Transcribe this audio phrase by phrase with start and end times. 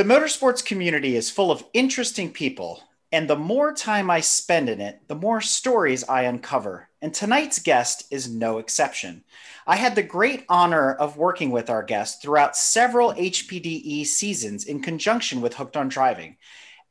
[0.00, 2.82] The motorsports community is full of interesting people,
[3.12, 6.88] and the more time I spend in it, the more stories I uncover.
[7.02, 9.24] And tonight's guest is no exception.
[9.66, 14.80] I had the great honor of working with our guest throughout several HPDE seasons in
[14.80, 16.38] conjunction with Hooked on Driving.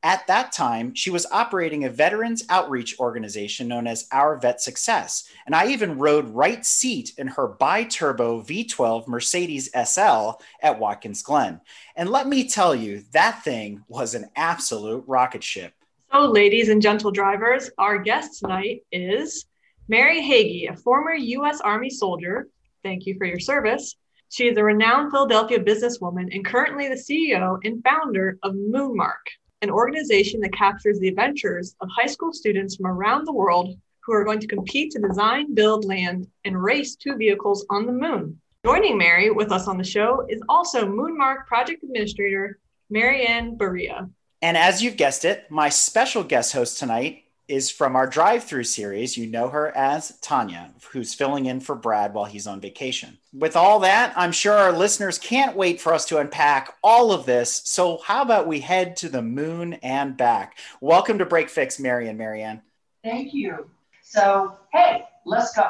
[0.02, 5.28] At that time, she was operating a veterans outreach organization known as Our Vet Success.
[5.46, 11.60] And I even rode right seat in her bi-turbo V12 Mercedes SL at Watkins Glen.
[11.98, 15.74] And let me tell you, that thing was an absolute rocket ship.
[16.14, 19.46] So, ladies and gentle drivers, our guest tonight is
[19.90, 21.60] Mary Hagy, a former U.S.
[21.60, 22.48] Army soldier.
[22.84, 23.96] Thank you for your service.
[24.30, 29.26] She is a renowned Philadelphia businesswoman and currently the CEO and founder of Moonmark,
[29.62, 34.14] an organization that captures the adventures of high school students from around the world who
[34.14, 38.40] are going to compete to design, build, land, and race two vehicles on the moon.
[38.66, 44.10] Joining Mary with us on the show is also Moonmark project administrator Marianne Baria.
[44.42, 48.64] And as you've guessed it, my special guest host tonight is from our drive through
[48.64, 49.18] series.
[49.18, 53.18] You know her as Tanya, who's filling in for Brad while he's on vacation.
[53.34, 57.26] With all that, I'm sure our listeners can't wait for us to unpack all of
[57.26, 57.62] this.
[57.66, 60.58] So, how about we head to the moon and back?
[60.80, 62.62] Welcome to Break Fix, Mary and Marianne.
[63.04, 63.70] Thank you.
[64.04, 65.70] So, hey, let's go.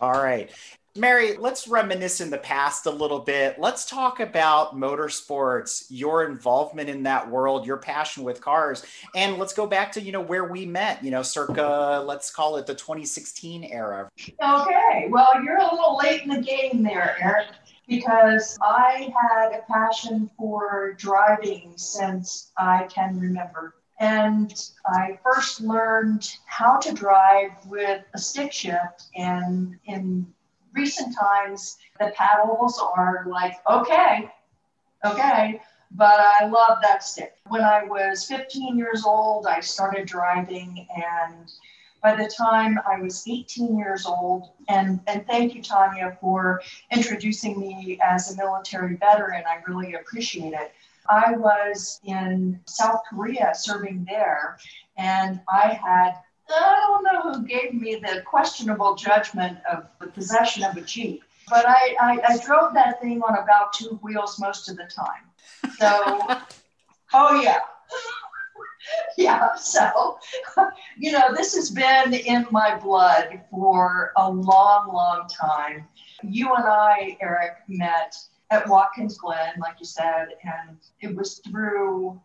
[0.00, 0.50] All right.
[0.96, 3.58] Mary, let's reminisce in the past a little bit.
[3.58, 9.52] Let's talk about motorsports, your involvement in that world, your passion with cars, and let's
[9.52, 11.04] go back to you know where we met.
[11.04, 14.08] You know, circa let's call it the 2016 era.
[14.18, 17.48] Okay, well, you're a little late in the game there, Eric,
[17.88, 23.74] because I had a passion for driving since I can remember.
[23.98, 24.52] And
[24.86, 30.26] I first learned how to drive with a stick shift and in
[30.76, 34.30] recent times, the paddles are like, okay,
[35.04, 35.60] okay,
[35.92, 37.34] but I love that stick.
[37.48, 41.50] When I was 15 years old, I started driving, and
[42.02, 46.60] by the time I was 18 years old, and, and thank you, Tanya, for
[46.92, 49.42] introducing me as a military veteran.
[49.48, 50.72] I really appreciate it.
[51.08, 54.58] I was in South Korea serving there,
[54.96, 56.14] and I had
[56.48, 61.22] I don't know who gave me the questionable judgment of the possession of a Jeep,
[61.48, 65.72] but I, I, I drove that thing on about two wheels most of the time.
[65.78, 66.38] So,
[67.14, 67.58] oh yeah.
[69.18, 70.18] yeah, so,
[70.98, 75.86] you know, this has been in my blood for a long, long time.
[76.22, 78.16] You and I, Eric, met
[78.50, 82.20] at Watkins Glen, like you said, and it was through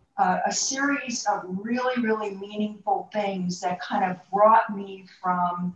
[0.46, 5.76] a series of really, really meaningful things that kind of brought me from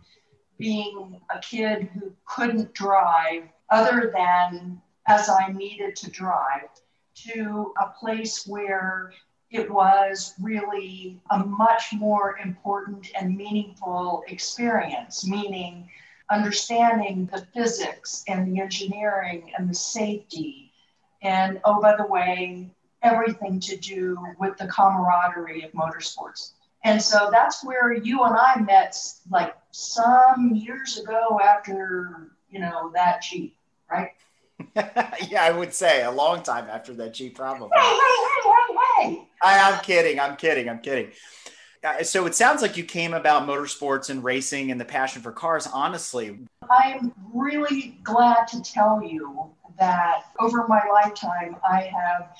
[0.58, 6.68] being a kid who couldn't drive other than as I needed to drive
[7.26, 9.12] to a place where
[9.50, 15.88] it was really a much more important and meaningful experience, meaning
[16.30, 20.72] understanding the physics and the engineering and the safety.
[21.22, 22.70] And oh, by the way,
[23.06, 26.52] everything to do with the camaraderie of motorsports.
[26.84, 28.96] And so that's where you and I met
[29.30, 33.56] like some years ago after, you know, that Jeep,
[33.90, 34.10] right?
[35.28, 37.70] yeah, I would say a long time after that Jeep, probably.
[37.74, 37.98] Hey, hey,
[38.42, 38.50] hey,
[38.98, 39.28] hey, hey.
[39.42, 40.20] I, I'm kidding.
[40.20, 40.68] I'm kidding.
[40.68, 41.10] I'm kidding.
[41.82, 45.32] Uh, so it sounds like you came about motorsports and racing and the passion for
[45.32, 46.38] cars, honestly.
[46.70, 52.36] I'm really glad to tell you that over my lifetime, I have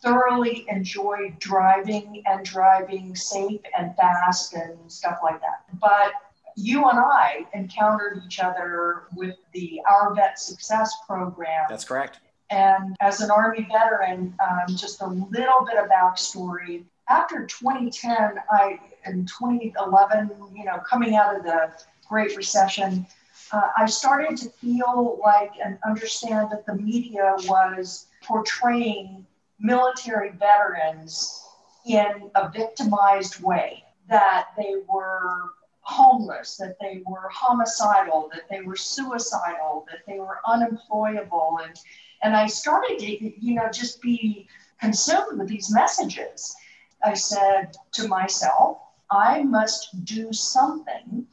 [0.00, 5.64] thoroughly enjoy driving and driving safe and fast and stuff like that.
[5.80, 6.12] But
[6.56, 11.66] you and I encountered each other with the Our Vet Success program.
[11.68, 12.20] That's correct.
[12.50, 16.84] And as an Army veteran, um, just a little bit of backstory.
[17.08, 21.72] After 2010, I in 2011, you know, coming out of the
[22.08, 23.06] Great Recession,
[23.52, 29.26] uh, I started to feel like and understand that the media was portraying
[29.60, 31.44] military veterans
[31.86, 35.50] in a victimized way, that they were
[35.80, 41.60] homeless, that they were homicidal, that they were suicidal, that they were unemployable.
[41.64, 41.74] And,
[42.22, 44.48] and I started to, you know, just be
[44.80, 46.54] consumed with these messages.
[47.02, 48.78] I said to myself,
[49.10, 51.26] I must do something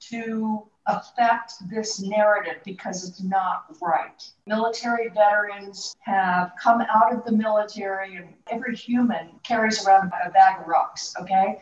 [0.00, 4.28] to affect this narrative because it's not right.
[4.46, 10.60] Military veterans have come out of the military, and every human carries around a bag
[10.60, 11.60] of rocks, okay?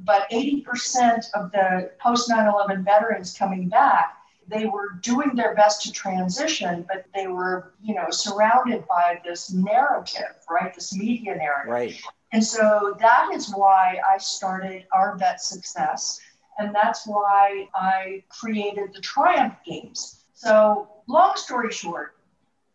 [0.00, 5.82] But 80% of the post 9 11 veterans coming back they were doing their best
[5.82, 10.74] to transition, but they were, you know, surrounded by this narrative, right?
[10.74, 11.72] This media narrative.
[11.72, 12.02] Right.
[12.32, 16.20] And so that is why I started Our Vet Success.
[16.58, 20.24] And that's why I created the Triumph Games.
[20.34, 22.16] So, long story short,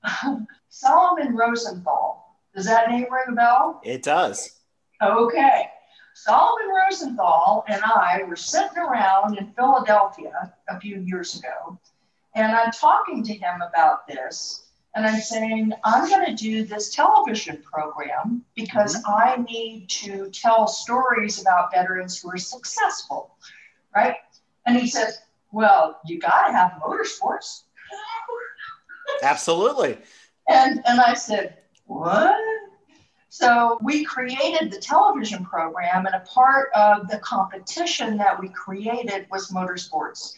[0.70, 3.82] Solomon Rosenthal, does that name ring a bell?
[3.84, 4.60] It does.
[5.02, 5.70] Okay.
[6.16, 11.80] Solomon Rosenthal and I were sitting around in Philadelphia a few years ago,
[12.36, 14.68] and I'm talking to him about this.
[14.96, 19.12] And I'm saying, I'm going to do this television program because mm-hmm.
[19.12, 23.36] I need to tell stories about veterans who are successful,
[23.96, 24.16] right?
[24.66, 25.20] And he says,
[25.52, 27.64] Well, you got to have motorsports.
[29.22, 29.98] Absolutely.
[30.48, 32.36] And, and I said, What?
[33.30, 39.26] So we created the television program, and a part of the competition that we created
[39.32, 40.36] was motorsports.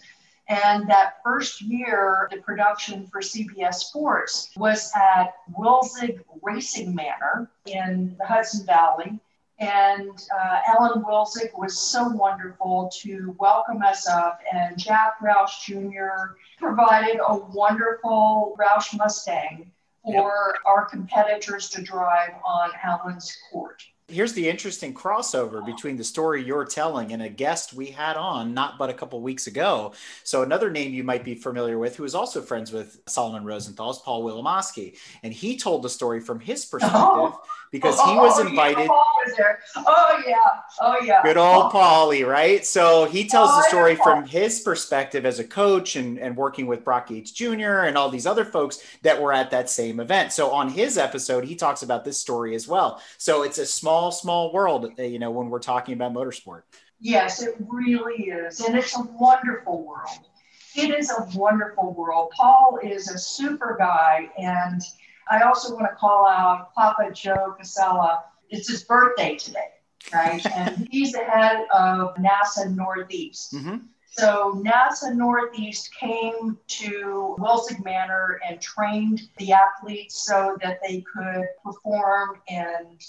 [0.48, 8.16] And that first year, the production for CBS Sports was at Wilzig Racing Manor in
[8.20, 9.20] the Hudson Valley.
[9.60, 16.36] And uh, Alan Wilzig was so wonderful to welcome us up, and Jack Roush Jr.
[16.60, 19.72] provided a wonderful Roush Mustang
[20.04, 20.62] for yep.
[20.66, 23.82] our competitors to drive on Alan's court.
[24.08, 28.54] Here's the interesting crossover between the story you're telling and a guest we had on
[28.54, 29.94] not but a couple weeks ago.
[30.24, 33.90] So another name you might be familiar with, who is also friends with Solomon Rosenthal,
[33.90, 37.02] is Paul Wilimovsky, and he told the story from his perspective.
[37.02, 37.42] Oh
[37.76, 38.90] because he was oh, invited.
[39.38, 40.38] Yeah, oh yeah,
[40.80, 41.22] oh yeah.
[41.24, 42.66] Good old Paulie, right?
[42.66, 46.68] So he tells oh, the story from his perspective as a coach and, and working
[46.68, 47.84] with Brock Yates Jr.
[47.84, 50.32] and all these other folks that were at that same event.
[50.32, 53.02] So on his episode, he talks about this story as well.
[53.18, 56.62] So it's a small, small world, uh, you know, when we're talking about motorsport.
[57.02, 60.30] Yes, it really is, and it's a wonderful world.
[60.76, 62.32] It is a wonderful world.
[62.38, 64.82] Paul is a super guy, and
[65.30, 68.26] I also want to call out Papa Joe Casella.
[68.50, 69.70] It's his birthday today,
[70.14, 70.46] right?
[70.56, 73.54] and he's the head of NASA Northeast.
[73.54, 73.78] Mm-hmm.
[74.18, 81.46] So NASA Northeast came to Wilzig Manor and trained the athletes so that they could
[81.64, 83.04] perform and,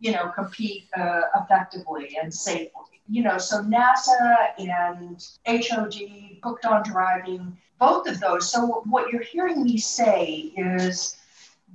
[0.00, 3.00] you know, compete uh, effectively and safely.
[3.08, 5.94] You know, so NASA and HOD,
[6.42, 8.50] Hooked on Driving, both of those.
[8.50, 11.17] So what you're hearing me say is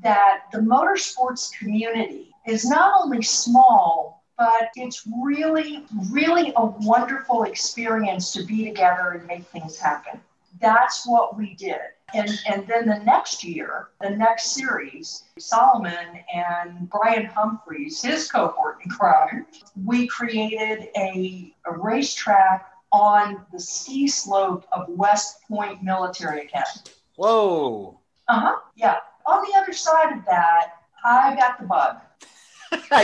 [0.04, 8.32] that the motorsports community is not only small, but it's really, really a wonderful experience
[8.34, 10.20] to be together and make things happen.
[10.60, 11.80] That's what we did.
[12.14, 18.78] And, and then the next year, the next series, Solomon and Brian Humphreys, his cohort
[18.84, 19.48] in crime,
[19.84, 26.84] we created a, a racetrack on the ski slope of West Point Military Academy.
[27.16, 28.00] Whoa.
[28.28, 28.56] Uh huh.
[28.76, 30.74] Yeah on the other side of that,
[31.04, 31.98] I got the bug.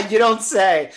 [0.10, 0.92] you don't say.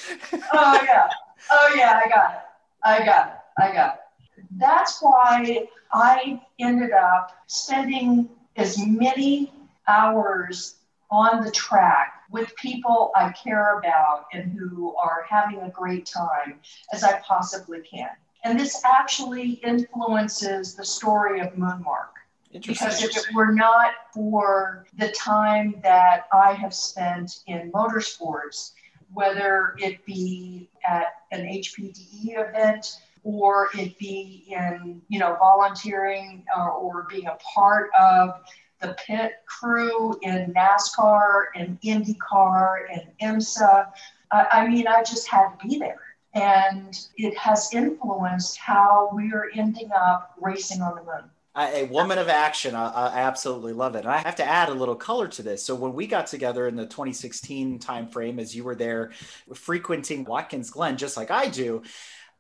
[0.54, 1.10] oh yeah.
[1.52, 2.40] Oh yeah, I got it.
[2.84, 3.62] I got it.
[3.62, 4.46] I got it.
[4.58, 9.52] That's why I ended up spending as many
[9.88, 10.76] hours
[11.12, 16.60] on the track with people I care about and who are having a great time
[16.92, 18.10] as I possibly can.
[18.44, 22.10] And this actually influences the story of Moonmark.
[22.54, 28.74] Because if it were not for the time that I have spent in motorsports,
[29.12, 36.72] whether it be at an HPDE event or it be in, you know, volunteering or,
[36.72, 38.42] or being a part of
[38.82, 43.88] the pit crew in NASCAR and IndyCar and IMSA,
[44.32, 46.02] I mean, I just had to be there.
[46.34, 52.18] And it has influenced how we are ending up racing on the moon a woman
[52.18, 52.76] of action.
[52.76, 54.06] I, I, absolutely love it.
[54.06, 55.64] And I have to add a little color to this.
[55.64, 59.12] So when we got together in the 2016 timeframe, as you were there
[59.54, 61.84] frequenting Watkins Glen, just like I do,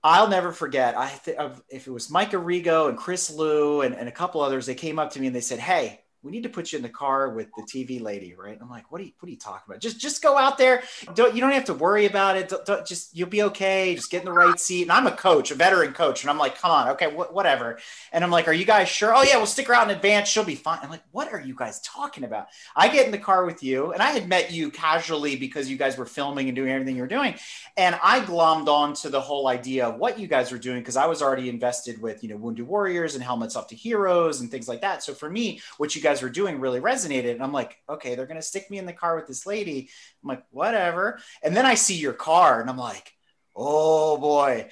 [0.03, 0.97] I'll never forget.
[0.97, 1.37] I th-
[1.69, 4.99] if it was Mike Arrigo and Chris Liu and, and a couple others, they came
[4.99, 7.29] up to me and they said, "Hey, we need to put you in the car
[7.29, 8.57] with the TV lady, right?
[8.61, 9.81] I'm like, what are you, what are you talking about?
[9.81, 10.83] Just, just go out there.
[11.15, 12.47] Don't, you don't have to worry about it.
[12.47, 13.93] Don't, don't, just, you'll be okay.
[13.93, 14.83] Just get in the right seat.
[14.83, 16.23] And I'm a coach, a veteran coach.
[16.23, 16.89] And I'm like, come on.
[16.89, 17.11] Okay.
[17.11, 17.77] Wh- whatever.
[18.13, 19.13] And I'm like, are you guys sure?
[19.13, 20.29] Oh yeah, we'll stick around in advance.
[20.29, 20.79] She'll be fine.
[20.81, 22.47] I'm like, what are you guys talking about?
[22.75, 25.77] I get in the car with you and I had met you casually because you
[25.77, 27.35] guys were filming and doing everything you were doing.
[27.75, 30.95] And I glommed on to the whole idea of what you guys were doing because
[30.95, 34.49] I was already invested with, you know, Wounded Warriors and Helmets Up to Heroes and
[34.49, 35.03] things like that.
[35.03, 37.31] So for me, what you guys were doing really resonated.
[37.31, 39.89] And I'm like, okay, they're going to stick me in the car with this lady.
[40.21, 41.19] I'm like, whatever.
[41.41, 43.13] And then I see your car and I'm like,
[43.55, 44.69] oh boy,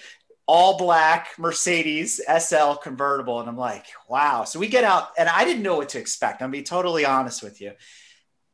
[0.47, 3.39] all black Mercedes SL convertible.
[3.39, 4.43] And I'm like, wow.
[4.43, 6.41] So we get out and I didn't know what to expect.
[6.41, 7.73] I'm going to be totally honest with you.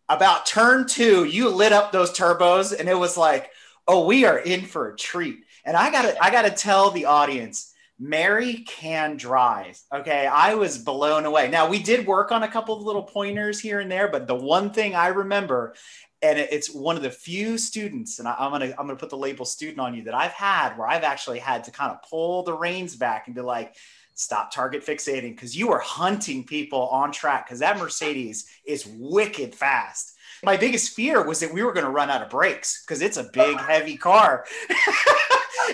[0.09, 3.49] About turn two, you lit up those turbos and it was like,
[3.87, 5.39] oh, we are in for a treat.
[5.65, 9.79] And I gotta, I gotta tell the audience, Mary can drive.
[9.93, 10.27] Okay.
[10.27, 11.49] I was blown away.
[11.49, 14.35] Now, we did work on a couple of little pointers here and there, but the
[14.35, 15.73] one thing I remember,
[16.21, 19.17] and it's one of the few students, and I, am gonna I'm gonna put the
[19.17, 22.43] label student on you that I've had where I've actually had to kind of pull
[22.43, 23.75] the reins back and be like,
[24.17, 29.53] stop target fixating because you are hunting people on track because that Mercedes is wicked
[29.53, 30.15] fast.
[30.43, 33.17] My biggest fear was that we were going to run out of brakes because it's
[33.17, 34.45] a big, heavy car.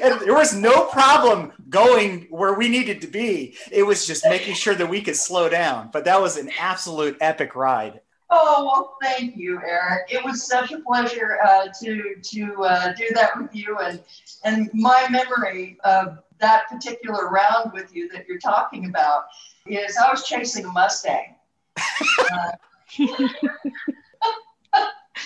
[0.01, 3.55] and there was no problem going where we needed to be.
[3.71, 5.89] It was just making sure that we could slow down.
[5.91, 8.01] But that was an absolute epic ride.
[8.29, 10.11] Oh well, thank you, Eric.
[10.11, 14.01] It was such a pleasure uh, to to uh, do that with you, and
[14.43, 19.25] and my memory of that particular round with you that you're talking about
[19.67, 21.35] is I was chasing a Mustang.
[22.31, 22.51] Uh,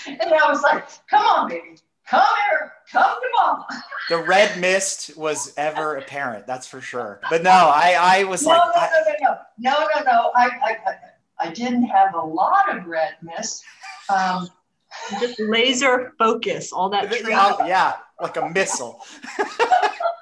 [0.08, 3.68] and I was like, "Come on, baby, come here, come to mama.
[4.10, 7.20] The red mist was ever apparent, that's for sure.
[7.30, 10.32] But no, I, I was no, like, no, no, no, no, no, no, no.
[10.36, 10.78] I, I,
[11.40, 13.64] I didn't have a lot of red mist.
[14.10, 14.50] Um,
[15.20, 17.14] just laser focus, all that.
[17.28, 19.02] Yeah, yeah, like a missile.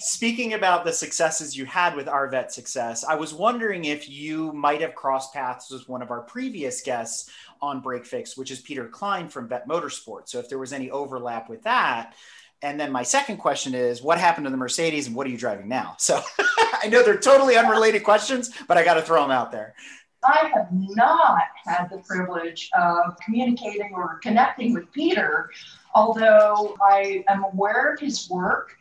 [0.00, 4.52] Speaking about the successes you had with Our Vet Success, I was wondering if you
[4.52, 8.60] might have crossed paths with one of our previous guests on Break Fix, which is
[8.60, 10.28] Peter Klein from Vet Motorsport.
[10.28, 12.14] So if there was any overlap with that.
[12.62, 15.36] And then my second question is what happened to the Mercedes and what are you
[15.36, 15.96] driving now?
[15.98, 19.74] So I know they're totally unrelated questions, but I got to throw them out there.
[20.22, 25.50] I have not had the privilege of communicating or connecting with Peter,
[25.92, 28.76] although I am aware of his work.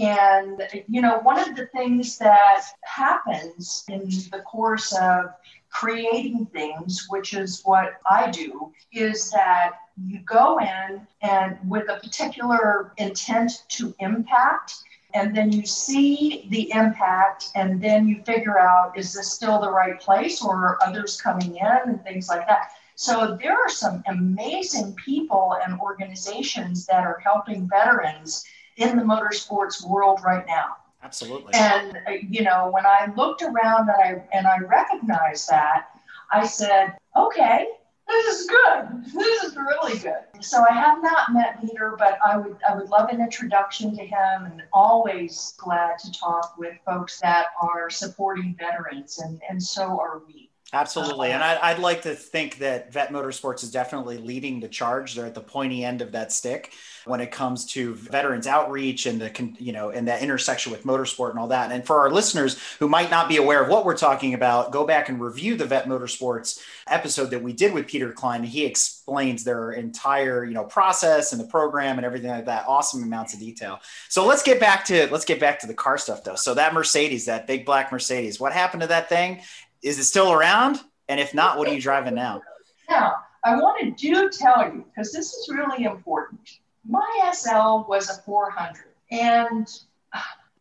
[0.00, 5.26] And, you know, one of the things that happens in the course of
[5.68, 12.00] creating things, which is what I do, is that you go in and with a
[12.00, 14.74] particular intent to impact,
[15.12, 19.70] and then you see the impact, and then you figure out is this still the
[19.70, 22.70] right place or are others coming in and things like that.
[22.94, 28.44] So there are some amazing people and organizations that are helping veterans
[28.80, 30.76] in the motorsports world right now.
[31.02, 31.54] Absolutely.
[31.54, 35.86] And uh, you know, when I looked around and I and I recognized that,
[36.32, 37.66] I said, "Okay,
[38.06, 39.04] this is good.
[39.14, 42.90] This is really good." So I have not met Peter, but I would I would
[42.90, 48.54] love an introduction to him, and always glad to talk with folks that are supporting
[48.58, 50.49] veterans, and and so are we.
[50.72, 51.32] Uh, Absolutely.
[51.32, 55.14] And I, would like to think that Vet Motorsports is definitely leading the charge.
[55.14, 56.72] They're at the pointy end of that stick
[57.06, 61.30] when it comes to veterans outreach and the, you know, and that intersection with motorsport
[61.30, 61.72] and all that.
[61.72, 64.86] And for our listeners who might not be aware of what we're talking about, go
[64.86, 68.44] back and review the Vet Motorsports episode that we did with Peter Klein.
[68.44, 72.66] He explains their entire, you know, process and the program and everything like that.
[72.68, 73.80] Awesome amounts of detail.
[74.08, 76.36] So let's get back to, let's get back to the car stuff though.
[76.36, 79.40] So that Mercedes, that big black Mercedes, what happened to that thing?
[79.82, 80.80] Is it still around?
[81.08, 82.42] And if not, what are you driving now?
[82.88, 86.58] Now, I want to do tell you, because this is really important.
[86.88, 89.66] My SL was a 400, and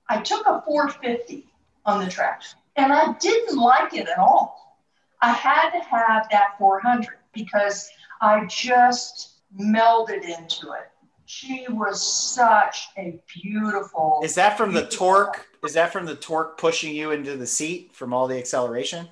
[0.09, 1.45] I took a 450
[1.85, 2.43] on the track,
[2.75, 4.77] and I didn't like it at all.
[5.21, 7.89] I had to have that 400 because
[8.21, 10.89] I just melded into it.
[11.31, 12.01] She was
[12.33, 14.19] such a beautiful.
[14.23, 15.45] Is that from the torque?
[15.63, 19.07] Is that from the torque pushing you into the seat from all the acceleration?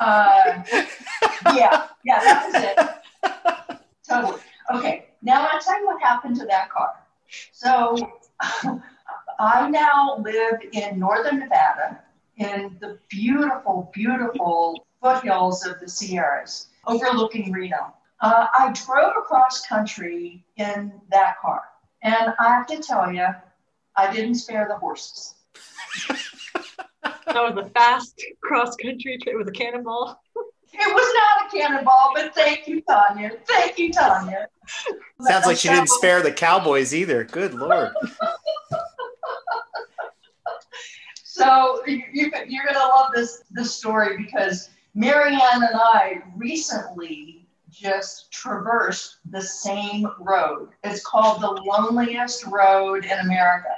[0.00, 0.64] Uh,
[1.54, 3.30] yeah, yeah, that was
[3.70, 3.78] it.
[4.08, 4.40] Totally.
[4.74, 6.96] Okay, now I'll tell you what happened to that car.
[7.52, 7.96] So
[9.38, 12.00] I now live in northern Nevada
[12.38, 17.94] in the beautiful, beautiful foothills of the Sierras overlooking Reno.
[18.20, 21.62] Uh, I drove across country in that car.
[22.02, 23.26] And I have to tell you,
[23.96, 25.34] I didn't spare the horses.
[27.02, 30.20] That was a fast cross country trip with a cannonball.
[30.72, 33.32] It was not a cannonball, but thank you, Tanya.
[33.46, 34.48] Thank you, Tanya.
[35.20, 37.24] Sounds like she didn't spare the Cowboys either.
[37.24, 37.92] Good lord.
[41.36, 47.35] So you, you, you're going to love this this story because Marianne and I recently
[47.76, 50.70] just traversed the same road.
[50.82, 53.68] It's called the loneliest road in America.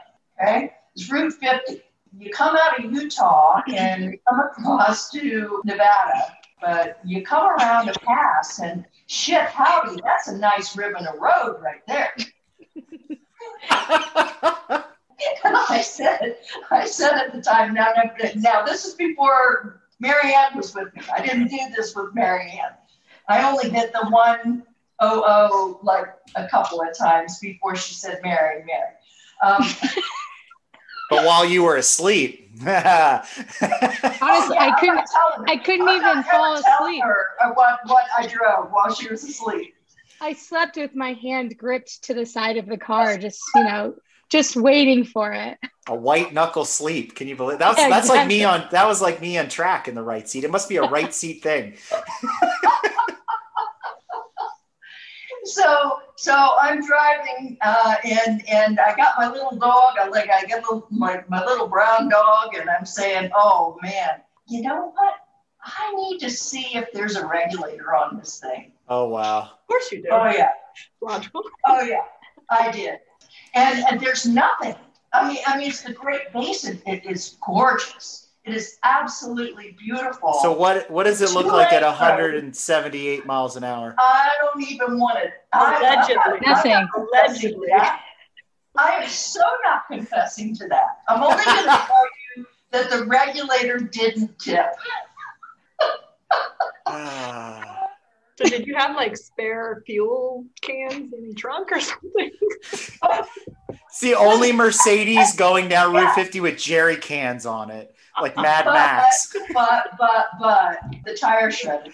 [0.41, 1.83] Okay, it's Route 50.
[2.19, 7.93] You come out of Utah and come across to Nevada, but you come around a
[8.01, 12.15] pass and shit, howdy, that's a nice ribbon of road right there.
[15.45, 16.37] And I said,
[16.71, 21.03] I said at the time, now, now, now this is before Marianne was with me.
[21.15, 22.78] I didn't do this with Marianne.
[23.29, 24.65] I only did the one
[25.01, 26.07] oh oh like
[26.37, 28.95] a couple of times before she said Mary, Mary.
[29.43, 29.63] Um,
[31.11, 32.47] but while you were asleep.
[32.61, 32.77] Honestly,
[33.63, 35.09] I couldn't.
[35.47, 37.05] I couldn't even fall asleep.
[37.05, 39.75] Her what what I drove while she was asleep.
[40.21, 43.95] I slept with my hand gripped to the side of the car, just you know,
[44.29, 45.59] just waiting for it.
[45.87, 47.15] A white knuckle sleep.
[47.15, 49.87] Can you believe that's Yeah, that's like me on that was like me on track
[49.87, 50.43] in the right seat.
[50.43, 51.75] It must be a right seat thing.
[55.49, 59.95] So so I'm driving uh, and and I got my little dog.
[60.01, 64.21] I like I got little, my my little brown dog, and I'm saying, oh man,
[64.47, 65.15] you know what?
[65.63, 68.73] I need to see if there's a regulator on this thing.
[68.89, 69.41] Oh wow.
[69.41, 70.09] Of course you do.
[70.11, 70.51] Oh yeah.
[71.01, 71.43] Logical.
[71.67, 72.05] Oh yeah,
[72.51, 72.99] I did.
[73.55, 74.75] And and there's nothing.
[75.13, 76.83] I mean, I mean, it's the Great Basin.
[76.87, 78.28] It is gorgeous.
[78.49, 80.33] It is absolutely beautiful.
[80.41, 83.95] So what what does it look Two like at 178 miles an hour?
[83.99, 85.31] I don't even want to.
[85.53, 86.39] I, Allegedly.
[86.47, 86.89] Nothing.
[86.97, 87.69] Allegedly.
[87.73, 91.01] I am so not confessing to that.
[91.11, 92.05] I'm only going to tell
[92.37, 94.67] you that the regulator didn't tip.
[96.87, 97.89] Ah.
[98.39, 102.31] So did you have like spare fuel cans in the trunk or something?
[103.91, 108.67] It's the only Mercedes going down Route 50 with jerry cans on it, like Mad
[108.67, 109.35] Max.
[109.53, 111.93] But but but the tire shredded.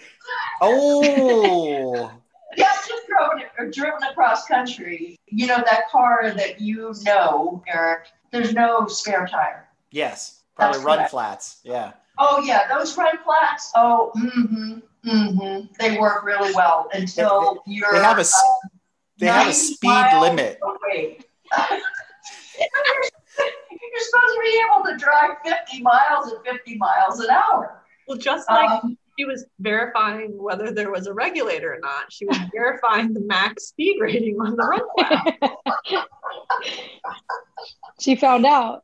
[0.61, 2.11] Oh,
[2.57, 5.17] Yeah, just driven, or driven across country.
[5.27, 8.07] You know that car that you know, Eric.
[8.31, 9.67] There's no spare tire.
[9.91, 11.11] yes, probably That's run correct.
[11.11, 11.59] flats.
[11.63, 11.91] Yeah.
[12.17, 13.71] Oh yeah, those run flats.
[13.75, 15.65] Oh, mm-hmm, mm-hmm.
[15.79, 17.91] They work really well until you're.
[17.91, 18.67] They have a uh,
[19.17, 20.59] They have a speed limit.
[23.85, 23.91] away.
[23.93, 27.83] you're supposed to be able to drive 50 miles at 50 miles an hour.
[28.07, 32.25] Well, just like Um, she was verifying whether there was a regulator or not, she
[32.25, 36.05] was verifying the max speed rating on the run flat.
[37.99, 38.83] She found out.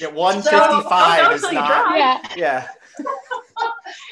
[0.00, 1.66] Yeah, 155 Don't is tell you not.
[1.68, 1.98] drive.
[1.98, 2.18] Yeah.
[2.36, 2.68] Yeah.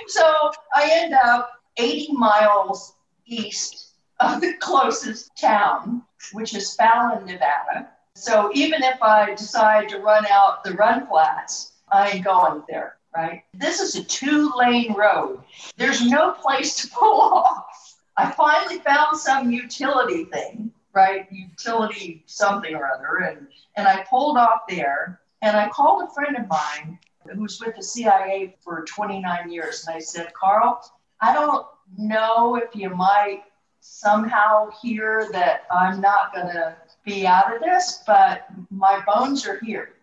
[0.09, 2.95] so I end up 80 miles
[3.27, 7.89] east of the closest town, which is Fallon, Nevada.
[8.17, 12.97] So even if I decide to run out the run flats, I ain't going there,
[13.15, 13.45] right?
[13.53, 15.43] This is a two lane road.
[15.77, 17.99] There's no place to pull off.
[18.17, 21.31] I finally found some utility thing, right?
[21.31, 23.17] Utility something or other.
[23.17, 26.99] And, and I pulled off there and I called a friend of mine
[27.31, 29.87] who was with the CIA for 29 years.
[29.87, 30.81] And I said, Carl,
[31.21, 31.67] I don't
[31.99, 33.43] know if you might
[33.81, 39.59] somehow hear that I'm not going to be out of this, but my bones are
[39.65, 39.91] here.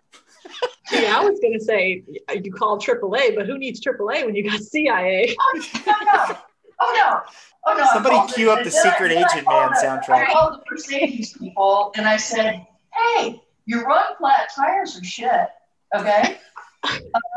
[0.91, 2.03] Yeah, I was gonna say
[2.43, 5.33] you call AAA, but who needs AAA when you got CIA?
[5.39, 6.37] Oh, no, no.
[6.81, 7.21] Oh, no.
[7.65, 7.85] Oh, no.
[7.93, 10.27] Somebody cue up the Secret I Agent Man the- soundtrack.
[10.27, 15.47] I called the Mercedes people and I said, hey, your run flat tires are shit,
[15.95, 16.37] okay?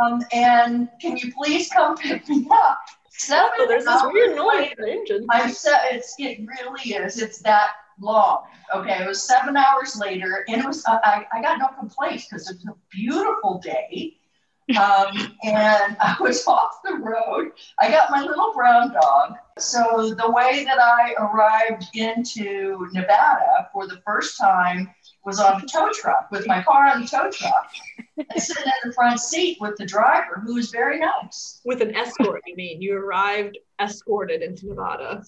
[0.04, 2.80] um, and can you please come pick me up?
[3.10, 5.26] Seven So there's this weird noise in the engine.
[5.30, 7.22] I'm so it's it really is.
[7.22, 7.68] It's that
[8.00, 8.44] long.
[8.74, 12.50] Okay, it was seven hours later, and it was I, I got no complaints because
[12.50, 14.14] it was a beautiful day.
[14.70, 17.52] Um, and I was off the road.
[17.78, 19.34] I got my little brown dog.
[19.60, 24.92] So the way that I arrived into Nevada for the first time
[25.24, 27.70] was on a tow truck with my car on the tow truck
[28.16, 31.60] and sitting in the front seat with the driver who was very nice.
[31.64, 32.82] With an escort, you mean?
[32.82, 35.22] You arrived escorted into Nevada.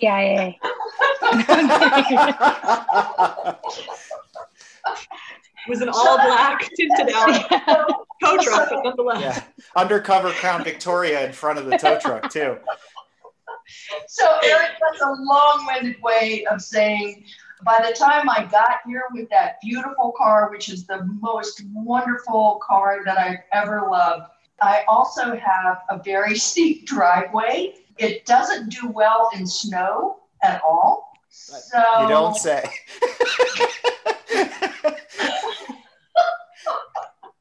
[0.00, 0.58] CIA.
[1.22, 1.38] It
[5.68, 9.20] was an all black tinted out So, tow truck, but nonetheless.
[9.20, 9.42] yeah.
[9.76, 12.56] Undercover Crown Victoria in front of the tow truck, too.
[14.08, 17.24] So, Eric, that's a long winded way of saying
[17.64, 22.60] By the time I got here with that beautiful car, which is the most wonderful
[22.66, 24.24] car that I've ever loved,
[24.62, 27.74] I also have a very steep driveway.
[28.00, 31.12] It doesn't do well in snow at all.
[31.28, 32.64] So You don't say.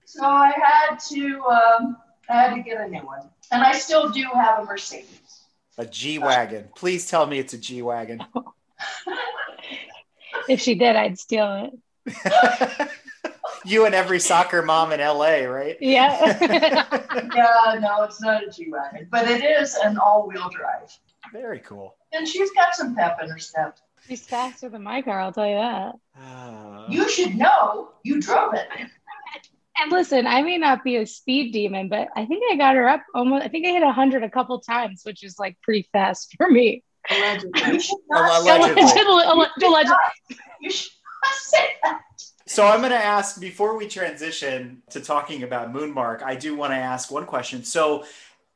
[0.06, 1.98] So I had to um,
[2.30, 5.46] I had to get a new one, and I still do have a Mercedes.
[5.78, 6.68] a G wagon.
[6.76, 8.22] Please tell me it's a G wagon.
[10.50, 11.70] If she did, I'd steal
[12.06, 12.20] it.
[13.66, 15.78] you and every soccer mom in LA, right?
[15.80, 16.38] Yeah.
[17.36, 20.98] yeah, no, it's not a G wagon, but it is an all-wheel drive,
[21.34, 21.96] Very cool.
[22.14, 23.78] and she's got some pep in her step.
[24.08, 25.96] She's faster than my car, I'll tell you that.
[26.18, 26.86] Ah.
[26.90, 27.90] You should know.
[28.04, 28.68] You drove it.
[29.82, 32.88] And listen, I may not be a speed demon, but I think I got her
[32.88, 33.46] up almost.
[33.46, 36.84] I think I hit 100 a couple times, which is like pretty fast for me.
[37.10, 37.74] Allegedly.
[37.74, 38.82] You should not Allegedly.
[38.82, 39.68] Allegedly.
[39.68, 39.96] Allegedly.
[40.62, 40.92] You should
[41.24, 42.02] not say that.
[42.50, 46.24] So I'm going to ask before we transition to talking about Moonmark.
[46.24, 47.64] I do want to ask one question.
[47.64, 48.06] So,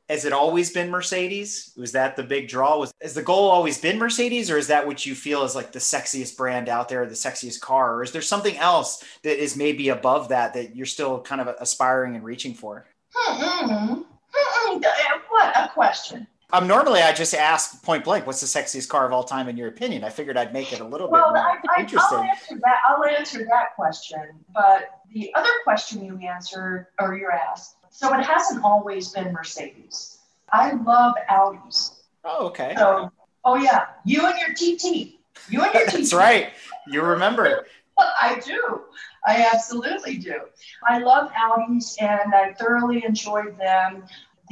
[0.09, 1.73] has it always been Mercedes?
[1.77, 2.79] Was that the big draw?
[2.79, 5.71] Was has the goal always been Mercedes, or is that what you feel is like
[5.71, 9.55] the sexiest brand out there, the sexiest car, or is there something else that is
[9.55, 12.87] maybe above that that you're still kind of aspiring and reaching for?
[13.15, 14.05] Mm-mm.
[14.35, 14.83] Mm-mm.
[15.29, 16.25] What a question.
[16.53, 19.57] Um, normally I just ask point blank, what's the sexiest car of all time in
[19.57, 20.03] your opinion?
[20.03, 22.19] I figured I'd make it a little Well, bit more I, I, interesting.
[22.19, 22.75] I'll answer that.
[22.87, 24.21] I'll answer that question.
[24.53, 30.19] But the other question you answered or you're asked, so it hasn't always been Mercedes.
[30.51, 32.01] I love Audis.
[32.23, 32.75] Oh, okay.
[32.77, 33.11] So,
[33.45, 35.17] oh yeah, you and your TT.
[35.49, 35.91] You and your TT.
[35.91, 36.51] That's right.
[36.85, 37.47] You remember.
[37.47, 37.65] It.
[37.97, 38.81] I do.
[39.25, 40.41] I absolutely do.
[40.87, 44.03] I love Audis and I thoroughly enjoyed them.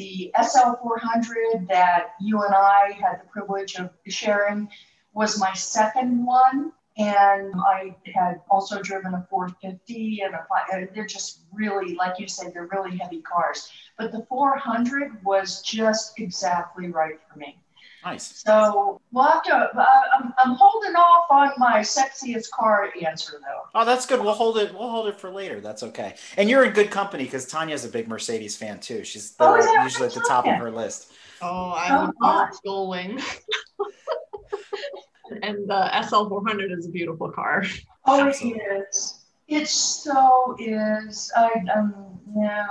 [0.01, 4.67] The SL400 that you and I had the privilege of sharing
[5.13, 6.71] was my second one.
[6.97, 10.87] And I had also driven a 450 and a.
[10.95, 13.71] They're just really, like you said, they're really heavy cars.
[13.95, 17.61] But the 400 was just exactly right for me.
[18.03, 18.41] Nice.
[18.43, 19.53] So we'll have to.
[19.55, 19.85] Uh,
[20.17, 23.61] I'm, I'm holding off on my sexiest car answer though.
[23.75, 24.19] Oh, that's good.
[24.21, 24.73] We'll hold it.
[24.73, 25.59] We'll hold it for later.
[25.61, 26.15] That's okay.
[26.37, 29.03] And you're in good company because Tanya's a big Mercedes fan too.
[29.03, 31.11] She's Oh, they're is that usually at the top of her list.
[31.43, 32.49] Oh, Oh, I'm a my.
[32.65, 33.21] Gullwing.
[35.43, 37.63] and the SL400 is a beautiful car.
[38.05, 38.61] Oh, Absolutely.
[38.61, 39.17] it is.
[39.47, 41.31] It so is.
[41.35, 42.67] I um yeah.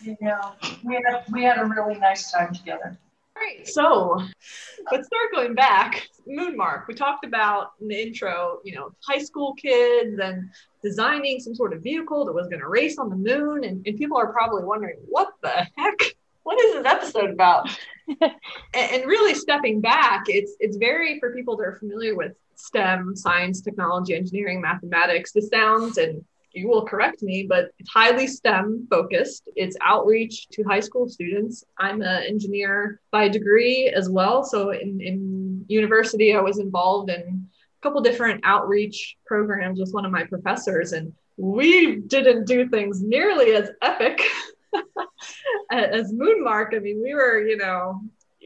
[0.00, 0.52] You know,
[0.84, 2.96] we had we had a really nice time together.
[3.36, 4.20] All right, so
[4.92, 6.08] let's start going back.
[6.28, 10.50] Moonmark, we talked about in the intro, you know, high school kids and
[10.84, 13.64] designing some sort of vehicle that was going to race on the moon.
[13.64, 15.98] And, and people are probably wondering, what the heck?
[16.44, 17.76] What is this episode about?
[18.20, 18.32] and,
[18.74, 23.60] and really stepping back, it's it's very for people that are familiar with STEM, science,
[23.62, 25.32] technology, engineering, mathematics.
[25.32, 29.48] This sounds and you will correct me, but it's highly STEM focused.
[29.56, 31.64] It's outreach to high school students.
[31.78, 34.44] I'm an engineer by degree as well.
[34.44, 40.04] So in, in university, I was involved in a couple different outreach programs with one
[40.04, 44.20] of my professors, and we didn't do things nearly as epic
[45.70, 46.74] as Moonmark.
[46.74, 48.00] I mean, we were, you know,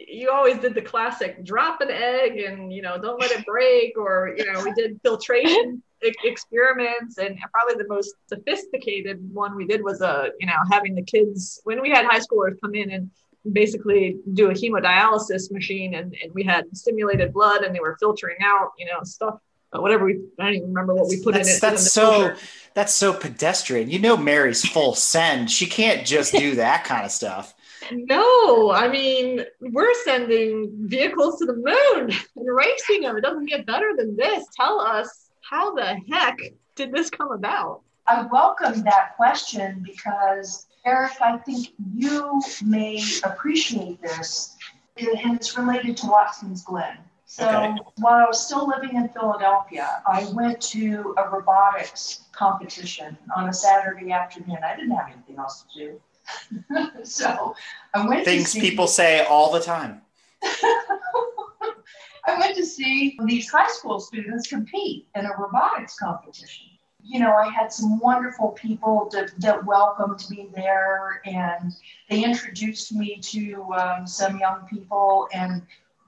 [0.06, 3.98] you always did the classic drop an egg and you know don't let it break
[3.98, 9.66] or you know we did filtration e- experiments and probably the most sophisticated one we
[9.66, 12.90] did was uh you know having the kids when we had high schoolers come in
[12.90, 13.10] and
[13.52, 18.36] basically do a hemodialysis machine and, and we had stimulated blood and they were filtering
[18.44, 19.38] out you know stuff
[19.72, 22.10] uh, whatever we I don't even remember what we put That's in it that's so
[22.10, 22.36] filter.
[22.74, 23.90] that's so pedestrian.
[23.90, 25.50] You know Mary's full send.
[25.50, 27.54] She can't just do that kind of stuff.
[27.92, 33.16] No, I mean, we're sending vehicles to the moon and racing them.
[33.16, 34.46] It doesn't get better than this.
[34.56, 36.38] Tell us how the heck
[36.74, 37.82] did this come about?
[38.06, 44.56] I welcome that question because Eric, I think you may appreciate this,
[44.96, 46.96] and it's related to Watkins Glen.
[47.26, 47.76] So Okay.
[47.98, 53.52] while I was still living in Philadelphia, I went to a robotics competition on a
[53.52, 54.58] Saturday afternoon.
[54.64, 56.00] I didn't have anything else to do.
[57.02, 57.54] so
[57.94, 60.02] I went to Things see people say all the time.
[60.42, 66.66] I went to see these high school students compete in a robotics competition.
[67.02, 71.72] You know, I had some wonderful people that, that welcomed me there, and
[72.10, 75.28] they introduced me to um, some young people.
[75.32, 75.62] And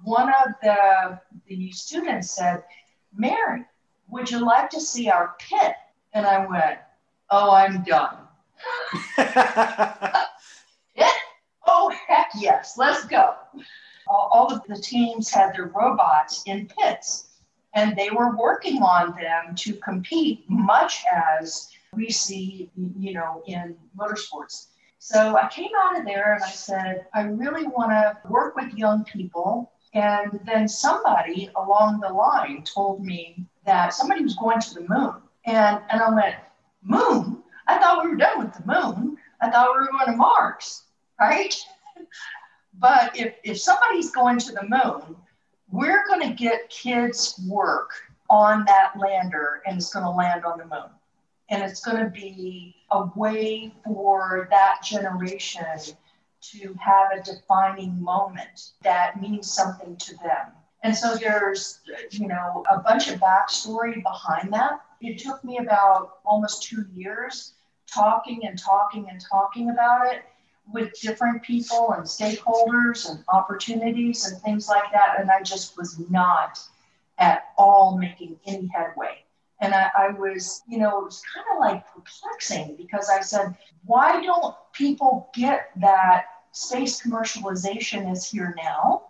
[0.04, 2.64] one of the, the students said,
[3.16, 3.64] Mary,
[4.10, 5.74] would you like to see our pit?
[6.12, 6.78] And I went,
[7.30, 8.16] Oh, I'm done.
[11.72, 13.34] Oh, heck yes, let's go.
[14.08, 17.28] All, all of the teams had their robots in pits.
[17.74, 23.76] And they were working on them to compete, much as we see, you know, in
[23.96, 24.66] motorsports.
[24.98, 28.74] So I came out of there and I said, I really want to work with
[28.74, 29.70] young people.
[29.94, 35.14] And then somebody along the line told me that somebody was going to the moon.
[35.46, 36.34] And, and I went,
[36.82, 37.39] Moon?
[37.70, 39.16] I thought we were done with the moon.
[39.40, 40.82] I thought we were going to Mars,
[41.20, 41.54] right?
[42.80, 45.16] but if, if somebody's going to the moon,
[45.70, 47.90] we're going to get kids' work
[48.28, 50.90] on that lander and it's going to land on the moon
[51.48, 55.64] and it's going to be a way for that generation
[56.40, 60.48] to have a defining moment that means something to them.
[60.82, 61.80] And so there's,
[62.10, 64.80] you know, a bunch of backstory behind that.
[65.00, 67.52] It took me about almost two years
[67.92, 70.22] talking and talking and talking about it
[70.72, 75.16] with different people and stakeholders and opportunities and things like that.
[75.18, 76.58] And I just was not
[77.18, 79.24] at all making any headway.
[79.60, 83.54] And I, I was, you know, it was kind of like perplexing because I said,
[83.84, 89.02] why don't people get that space commercialization is here now?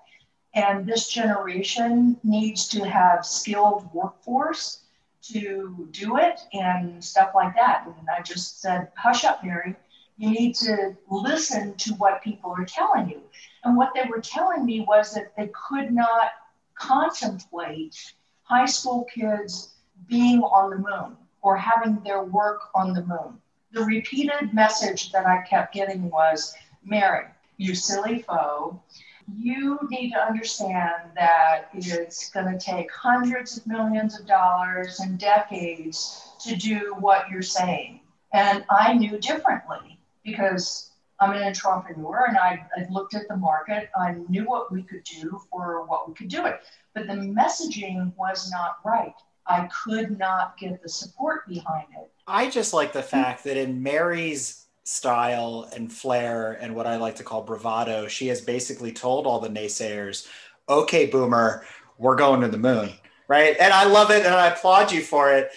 [0.54, 4.80] And this generation needs to have skilled workforce
[5.22, 7.86] to do it and stuff like that.
[7.86, 9.76] And I just said, hush up, Mary.
[10.16, 13.22] You need to listen to what people are telling you.
[13.64, 16.32] And what they were telling me was that they could not
[16.74, 19.74] contemplate high school kids
[20.08, 23.40] being on the moon or having their work on the moon.
[23.72, 26.54] The repeated message that I kept getting was
[26.84, 28.82] Mary, you silly foe,
[29.36, 35.18] you need to understand that it's going to take hundreds of millions of dollars and
[35.18, 38.00] decades to do what you're saying.
[38.32, 43.90] And I knew differently because I'm an entrepreneur and I, I looked at the market.
[43.98, 46.60] I knew what we could do for what we could do it.
[46.94, 49.14] But the messaging was not right.
[49.46, 52.10] I could not get the support behind it.
[52.26, 57.14] I just like the fact that in Mary's style and flair and what I like
[57.16, 60.26] to call bravado, she has basically told all the naysayers,
[60.68, 61.64] okay, boomer,
[61.98, 62.90] we're going to the moon.
[63.28, 63.56] Right.
[63.60, 65.52] And I love it and I applaud you for it.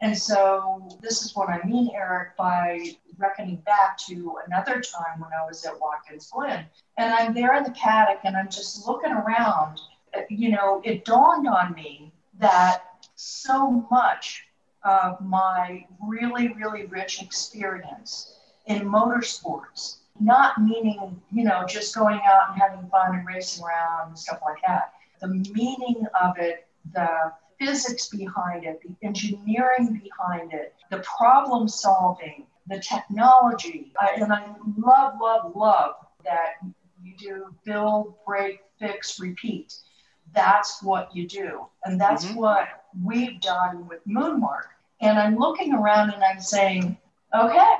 [0.00, 5.30] And so this is what I mean, Eric, by reckoning back to another time when
[5.38, 6.64] I was at Watkins Glen.
[6.96, 9.80] And I'm there in the paddock and I'm just looking around.
[10.30, 12.84] You know, it dawned on me that
[13.16, 14.44] so much
[14.82, 18.37] of my really, really rich experience
[18.68, 24.08] in motorsports, not meaning, you know, just going out and having fun and racing around
[24.08, 24.92] and stuff like that.
[25.20, 32.46] The meaning of it, the physics behind it, the engineering behind it, the problem solving,
[32.68, 33.92] the technology.
[34.00, 34.44] I, and I
[34.76, 36.54] love, love, love that
[37.02, 39.74] you do build, break, fix, repeat.
[40.34, 41.66] That's what you do.
[41.84, 42.36] And that's mm-hmm.
[42.36, 42.68] what
[43.02, 44.68] we've done with Moonmark.
[45.00, 46.98] And I'm looking around and I'm saying,
[47.34, 47.74] okay,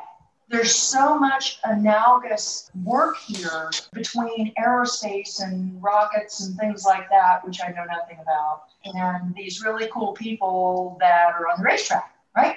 [0.48, 7.60] there's so much analogous work here between aerospace and rockets and things like that, which
[7.62, 12.56] I know nothing about, and these really cool people that are on the racetrack, right?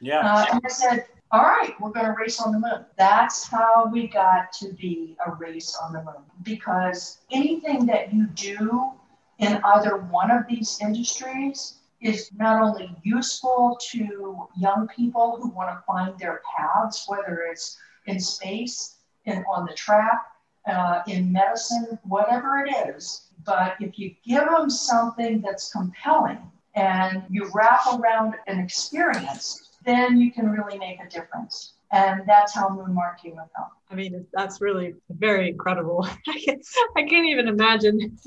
[0.00, 0.20] Yeah.
[0.20, 2.84] Uh, and I said, all right, we're going to race on the moon.
[2.96, 6.22] That's how we got to be a race on the moon.
[6.42, 8.92] Because anything that you do
[9.38, 15.70] in either one of these industries is not only useful to young people who want
[15.70, 20.26] to find their paths, whether it's in space, in, on the track,
[20.66, 23.28] uh, in medicine, whatever it is.
[23.44, 30.18] But if you give them something that's compelling and you wrap around an experience, then
[30.18, 31.73] you can really make a difference.
[31.92, 33.70] And that's how Moonmark came about.
[33.90, 36.04] I mean, that's really very incredible.
[36.28, 36.66] I can't,
[36.96, 38.18] I can't even imagine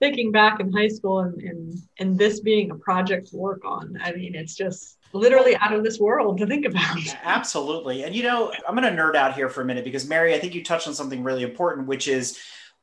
[0.00, 3.98] thinking back in high school and, and, and this being a project to work on.
[4.02, 6.98] I mean, it's just literally out of this world to think about.
[7.22, 8.04] Absolutely.
[8.04, 10.38] And, you know, I'm going to nerd out here for a minute because, Mary, I
[10.38, 12.38] think you touched on something really important, which is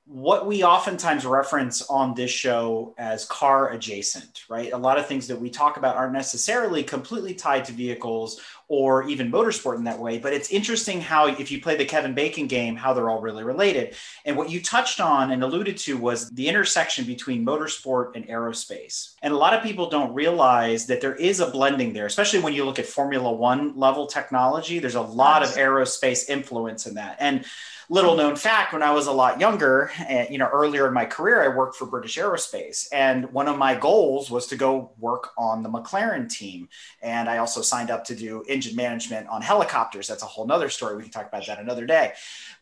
[0.05, 4.73] what we oftentimes reference on this show as car adjacent, right?
[4.73, 9.03] A lot of things that we talk about aren't necessarily completely tied to vehicles or
[9.07, 10.17] even motorsport in that way.
[10.17, 13.45] But it's interesting how, if you play the Kevin Bacon game, how they're all really
[13.45, 13.95] related.
[14.25, 19.13] And what you touched on and alluded to was the intersection between motorsport and aerospace.
[19.21, 22.53] And a lot of people don't realize that there is a blending there, especially when
[22.53, 24.79] you look at Formula One level technology.
[24.79, 27.15] There's a lot of aerospace influence in that.
[27.19, 27.45] And
[27.93, 31.05] little known fact when i was a lot younger and you know earlier in my
[31.05, 32.87] career i worked for british aerospace.
[32.91, 36.69] And one of my goals was to go work on the mclaren team.
[37.03, 40.07] And i also signed up to do engine management on helicopters.
[40.07, 40.95] That's a whole nother story.
[40.97, 42.13] We can talk about that another day.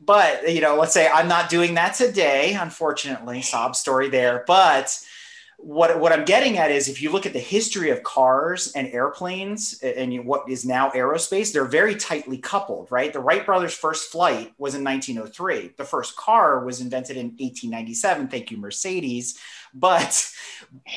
[0.02, 3.42] But you know let's say i'm not doing that today unfortunately.
[3.42, 4.44] Sob story there.
[4.46, 5.00] But
[5.64, 8.88] what what I'm getting at is if you look at the history of cars and
[8.88, 13.14] airplanes and you, what is now aerospace, they're very tightly coupled, right?
[13.14, 15.74] The Wright brothers' first flight was in 1903.
[15.78, 18.28] The first car was invented in 1897.
[18.28, 19.38] Thank you, Mercedes.
[19.74, 20.30] But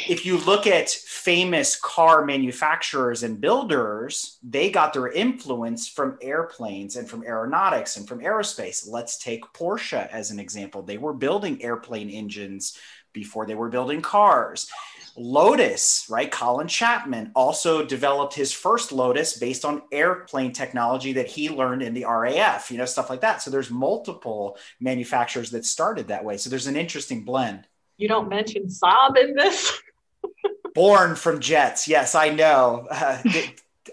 [0.08, 6.96] if you look at famous car manufacturers and builders, they got their influence from airplanes
[6.96, 8.88] and from aeronautics and from aerospace.
[8.88, 10.82] Let's take Porsche as an example.
[10.82, 12.78] They were building airplane engines
[13.12, 14.68] before they were building cars.
[15.16, 16.30] Lotus, right?
[16.30, 21.94] Colin Chapman also developed his first Lotus based on airplane technology that he learned in
[21.94, 23.40] the RAF, you know, stuff like that.
[23.40, 26.36] So there's multiple manufacturers that started that way.
[26.36, 27.68] So there's an interesting blend.
[27.96, 29.80] You don't mention Saab in this.
[30.74, 31.86] Born from jets.
[31.86, 32.88] Yes, I know.
[32.94, 33.18] Uh,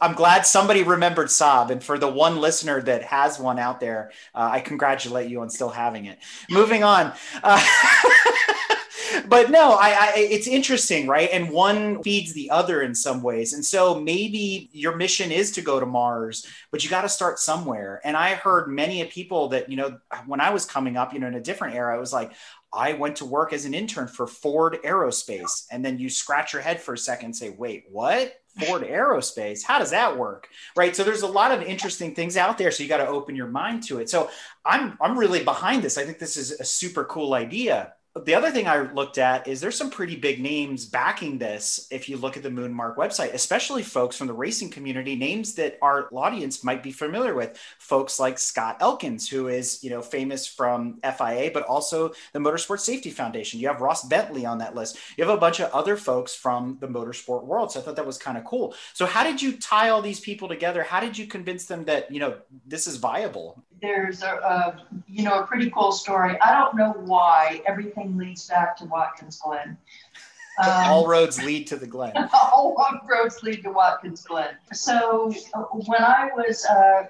[0.02, 1.70] I'm glad somebody remembered Saab.
[1.70, 5.50] And for the one listener that has one out there, uh, I congratulate you on
[5.50, 6.18] still having it.
[6.50, 7.14] Moving on.
[7.44, 7.64] Uh,
[9.28, 11.30] but no, I, I, it's interesting, right?
[11.32, 13.54] And one feeds the other in some ways.
[13.54, 17.38] And so maybe your mission is to go to Mars, but you got to start
[17.38, 18.02] somewhere.
[18.04, 21.28] And I heard many people that, you know, when I was coming up, you know,
[21.28, 22.32] in a different era, it was like,
[22.74, 25.66] I went to work as an intern for Ford Aerospace.
[25.72, 28.36] And then you scratch your head for a second and say, wait, what?
[28.60, 29.64] Ford Aerospace?
[29.64, 30.48] How does that work?
[30.76, 30.96] Right.
[30.96, 32.72] So there's a lot of interesting things out there.
[32.72, 34.10] So you got to open your mind to it.
[34.10, 34.30] So
[34.66, 35.98] I'm I'm really behind this.
[35.98, 39.62] I think this is a super cool idea the other thing I looked at is
[39.62, 41.88] there's some pretty big names backing this.
[41.92, 45.78] If you look at the Moonmark website, especially folks from the racing community, names that
[45.82, 50.46] our audience might be familiar with, folks like Scott Elkins, who is you know famous
[50.46, 53.62] from FIA, but also the Motorsport Safety Foundation.
[53.62, 54.98] You have Ross Bentley on that list.
[55.16, 57.72] You have a bunch of other folks from the motorsport world.
[57.72, 58.76] So I thought that was kind of cool.
[58.94, 60.84] So how did you tie all these people together?
[60.84, 63.64] How did you convince them that you know this is viable?
[63.82, 66.40] There's a, a you know a pretty cool story.
[66.42, 69.78] I don't know why everything leads back to Watkins Glen.
[70.62, 72.12] Um, all roads lead to the Glen.
[72.34, 72.76] all
[73.10, 74.54] roads lead to Watkins Glen.
[74.74, 77.04] So uh, when I was uh,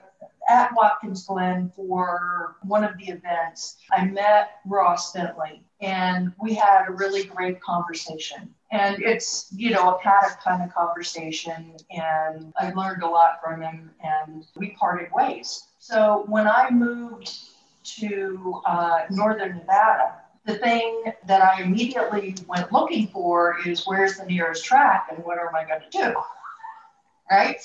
[0.48, 6.88] at Watkins Glen for one of the events, I met Ross Bentley and we had
[6.88, 8.54] a really great conversation.
[8.72, 11.76] And it's, you know, a paddock kind of conversation.
[11.90, 15.68] And I learned a lot from him and we parted ways.
[15.82, 17.28] So when I moved
[17.98, 20.14] to uh, Northern Nevada,
[20.46, 25.40] the thing that I immediately went looking for is where's the nearest track and what
[25.40, 26.14] am I going to do?
[27.32, 27.60] Right?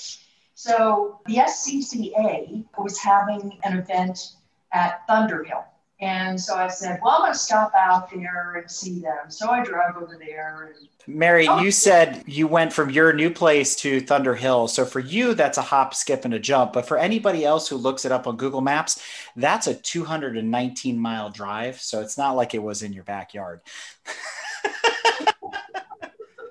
[0.55, 4.31] So the SCCA was having an event
[4.73, 5.65] at Thunderhill.
[5.99, 9.29] And so I said, well, I'm going to stop out there and see them.
[9.29, 10.75] So I drove over there.
[10.77, 14.69] And, Mary, oh, you said you went from your new place to Thunderhill.
[14.69, 16.73] So for you, that's a hop, skip, and a jump.
[16.73, 19.01] But for anybody else who looks it up on Google Maps,
[19.35, 21.81] that's a 219 mile drive.
[21.81, 23.61] So it's not like it was in your backyard.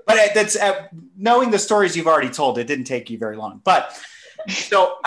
[0.07, 3.61] but that's uh, knowing the stories you've already told, it didn't take you very long.
[3.63, 3.97] But
[4.49, 4.97] so.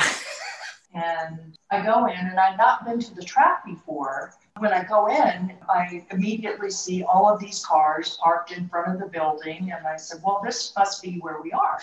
[0.93, 4.34] and I go in, and I've not been to the track before.
[4.58, 8.99] When I go in, I immediately see all of these cars parked in front of
[8.99, 11.80] the building, and I said, Well, this must be where we are.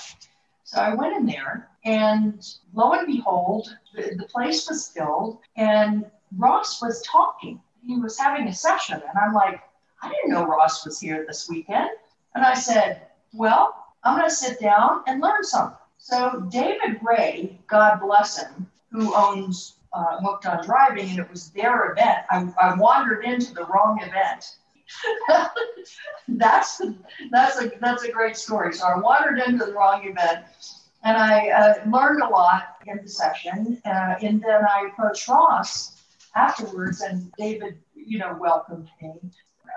[0.65, 6.05] So I went in there, and lo and behold, the, the place was filled, and
[6.37, 7.61] Ross was talking.
[7.87, 9.61] He was having a session, and I'm like,
[10.03, 11.91] I didn't know Ross was here this weekend.
[12.35, 15.79] And I said, Well, I'm going to sit down and learn something.
[15.99, 21.51] So David Ray, God bless him, who owns uh, Hooked on Driving, and it was
[21.51, 22.19] their event.
[22.31, 24.57] I, I wandered into the wrong event.
[26.29, 26.81] that's
[27.21, 28.73] that's a that's a great story.
[28.73, 30.45] So I wandered into the wrong event,
[31.05, 33.81] and I uh, learned a lot in the session.
[33.85, 36.03] Uh, and then I approached Ross
[36.35, 39.13] afterwards, and David, you know, welcomed me.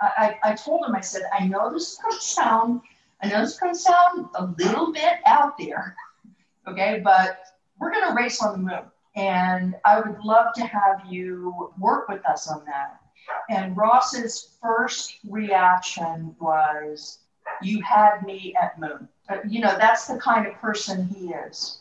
[0.00, 2.80] I, I, I told him, I said, I know this to sound,
[3.22, 5.94] I know this is sound a little bit out there,
[6.68, 7.40] okay, but
[7.78, 8.82] we're going to race on the moon.
[9.16, 13.00] And I would love to have you work with us on that.
[13.48, 17.18] And Ross's first reaction was,
[17.62, 19.08] You had me at moon.
[19.28, 21.80] But, you know, that's the kind of person he is.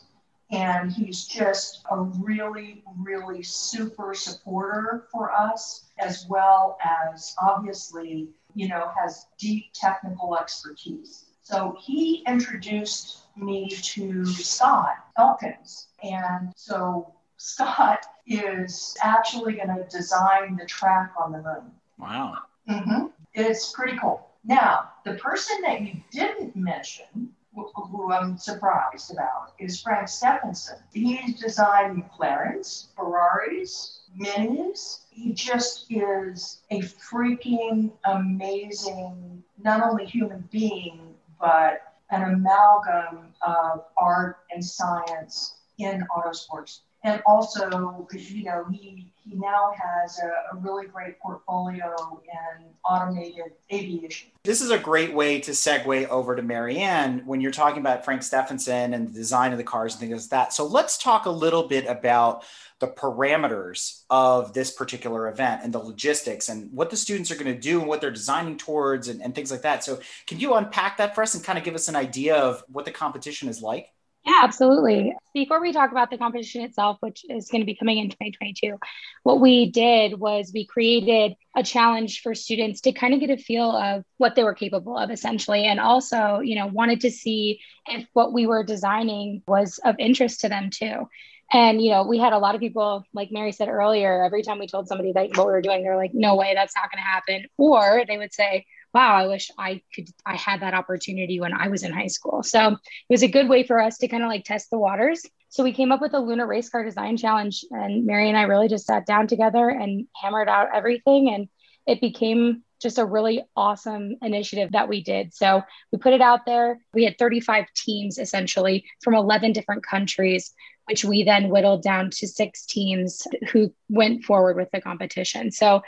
[0.52, 8.68] And he's just a really, really super supporter for us, as well as obviously, you
[8.68, 11.26] know, has deep technical expertise.
[11.44, 15.88] So he introduced me to Scott Elkins.
[16.04, 21.72] And so Scott is actually going to design the track on the moon.
[21.98, 22.38] Wow.
[22.70, 23.06] Mm-hmm.
[23.34, 24.28] It's pretty cool.
[24.44, 30.80] Now, the person that you didn't mention, who I'm surprised about, is Frank Stephenson.
[30.92, 35.00] He's designed McLarens, Ferraris, Minis.
[35.10, 44.40] He just is a freaking amazing not only human being, but an amalgam of art
[44.52, 46.82] and science in autosports.
[47.04, 53.54] And also, you know, he, he now has a, a really great portfolio in automated
[53.72, 54.30] aviation.
[54.44, 58.24] This is a great way to segue over to Marianne when you're talking about Frank
[58.24, 60.54] Stephenson and the design of the cars and things like that.
[60.54, 62.44] So let's talk a little bit about
[62.80, 67.54] the parameters of this particular event and the logistics and what the students are going
[67.54, 69.84] to do and what they're designing towards and, and things like that.
[69.84, 72.64] So can you unpack that for us and kind of give us an idea of
[72.68, 73.94] what the competition is like?
[74.30, 75.16] Yeah, absolutely.
[75.34, 78.78] Before we talk about the competition itself, which is going to be coming in 2022,
[79.24, 83.38] what we did was we created a challenge for students to kind of get a
[83.38, 87.60] feel of what they were capable of essentially and also, you know, wanted to see
[87.88, 91.10] if what we were designing was of interest to them too.
[91.52, 94.60] And you know, we had a lot of people, like Mary said earlier, every time
[94.60, 97.02] we told somebody that what we were doing, they're like, "No way, that's not going
[97.04, 101.40] to happen," or they would say, wow, I wish I could, I had that opportunity
[101.40, 102.44] when I was in high school.
[102.44, 102.78] So it
[103.10, 105.22] was a good way for us to kind of like test the waters.
[105.50, 108.44] So we came up with a lunar race car design challenge, and Mary and I
[108.44, 111.30] really just sat down together and hammered out everything.
[111.30, 111.48] And
[111.88, 115.34] it became just a really awesome initiative that we did.
[115.34, 116.80] So we put it out there.
[116.94, 120.54] We had 35 teams essentially from 11 different countries,
[120.86, 125.52] which we then whittled down to six teams who went forward with the competition.
[125.52, 125.82] So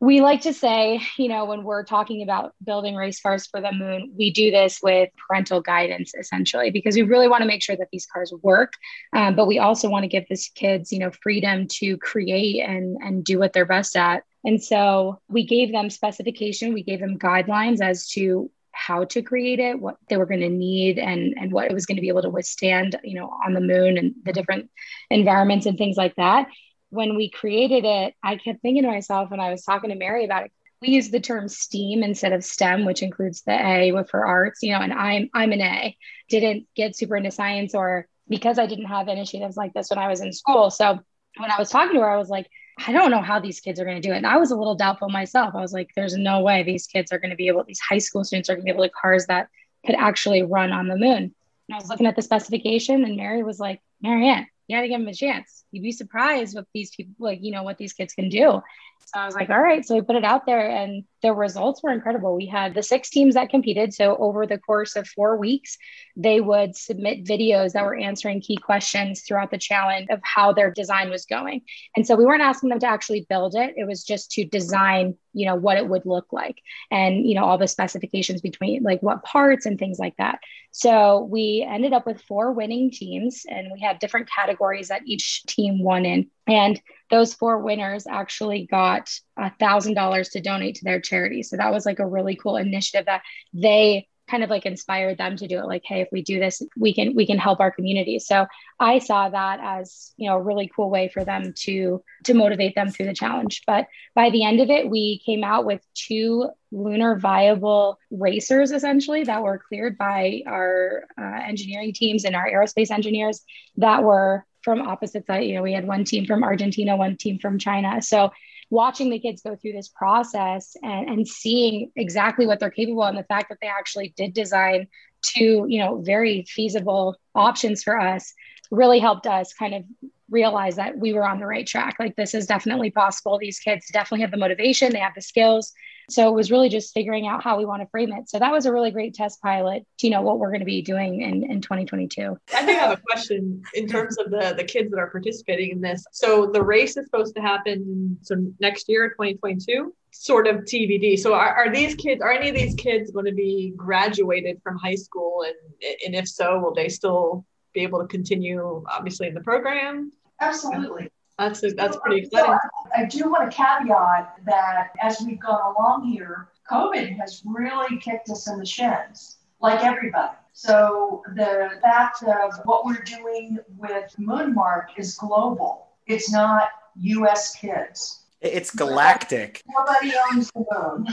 [0.00, 3.72] we like to say, you know, when we're talking about building race cars for the
[3.72, 7.76] moon, we do this with parental guidance essentially, because we really want to make sure
[7.76, 8.74] that these cars work.
[9.14, 12.98] Um, but we also want to give these kids, you know, freedom to create and,
[13.02, 14.24] and do what they're best at.
[14.44, 19.60] And so we gave them specification, we gave them guidelines as to how to create
[19.60, 22.08] it, what they were going to need, and and what it was going to be
[22.08, 24.68] able to withstand, you know, on the moon and the different
[25.10, 26.48] environments and things like that
[26.94, 30.24] when we created it, I kept thinking to myself when I was talking to Mary
[30.24, 34.10] about it, we use the term STEAM instead of STEM, which includes the A with
[34.10, 35.96] for arts, you know, and I'm I'm an A.
[36.28, 40.08] Didn't get super into science or because I didn't have initiatives like this when I
[40.08, 40.70] was in school.
[40.70, 41.00] So
[41.36, 42.48] when I was talking to her, I was like,
[42.86, 44.18] I don't know how these kids are going to do it.
[44.18, 45.54] And I was a little doubtful myself.
[45.54, 47.98] I was like, there's no way these kids are going to be able, these high
[47.98, 49.48] school students are going to be able to cars that
[49.86, 51.34] could actually run on the moon.
[51.68, 54.88] And I was looking at the specification, and Mary was like, Marianne, you got to
[54.88, 55.63] give them a chance.
[55.74, 58.62] You'd be surprised what these people, like, you know, what these kids can do.
[59.06, 59.84] So I was like, all right.
[59.84, 62.36] So we put it out there and the results were incredible.
[62.36, 63.94] We had the six teams that competed.
[63.94, 65.78] So over the course of four weeks,
[66.16, 70.70] they would submit videos that were answering key questions throughout the challenge of how their
[70.70, 71.62] design was going.
[71.96, 73.74] And so we weren't asking them to actually build it.
[73.76, 76.60] It was just to design, you know, what it would look like
[76.90, 80.40] and, you know, all the specifications between like what parts and things like that.
[80.72, 85.44] So we ended up with four winning teams and we had different categories that each
[85.44, 86.30] team won in.
[86.46, 91.42] And those four winners actually got a thousand dollars to donate to their charity.
[91.42, 95.36] So that was like a really cool initiative that they kind of like inspired them
[95.36, 97.70] to do it like hey if we do this we can we can help our
[97.70, 98.46] community so
[98.80, 102.74] i saw that as you know a really cool way for them to to motivate
[102.74, 106.48] them through the challenge but by the end of it we came out with two
[106.72, 112.90] lunar viable racers essentially that were cleared by our uh, engineering teams and our aerospace
[112.90, 113.42] engineers
[113.76, 115.44] that were from opposite side.
[115.44, 118.02] You know we had one team from argentina one team from china.
[118.02, 118.30] So
[118.70, 123.18] watching the kids go through this process and, and seeing exactly what they're capable and
[123.18, 124.88] the fact that they actually did design
[125.22, 128.32] two you know very feasible options for us
[128.70, 129.84] really helped us kind of
[130.30, 133.86] realize that we were on the right track like this is definitely possible these kids
[133.92, 135.72] definitely have the motivation they have the skills
[136.10, 138.28] so it was really just figuring out how we want to frame it.
[138.28, 140.82] So that was a really great test pilot to know what we're going to be
[140.82, 142.36] doing in, in 2022.
[142.54, 145.70] I think I have a question in terms of the, the kids that are participating
[145.70, 146.04] in this.
[146.12, 151.18] So the race is supposed to happen so next year, 2022 sort of TBD.
[151.18, 154.76] So are, are these kids, are any of these kids going to be graduated from
[154.76, 155.44] high school?
[155.44, 157.44] And, and if so, will they still
[157.74, 160.12] be able to continue obviously in the program?
[160.40, 161.10] Absolutely.
[161.38, 162.56] That's a, that's pretty exciting.
[162.96, 168.30] I do want to caveat that as we've gone along here, COVID has really kicked
[168.30, 170.36] us in the shins, like everybody.
[170.52, 175.88] So the fact of what we're doing with Moonmark is global.
[176.06, 176.68] It's not
[177.00, 177.56] U.S.
[177.56, 178.20] kids.
[178.40, 179.62] It's galactic.
[179.66, 181.04] Nobody owns the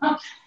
[0.00, 0.16] moon.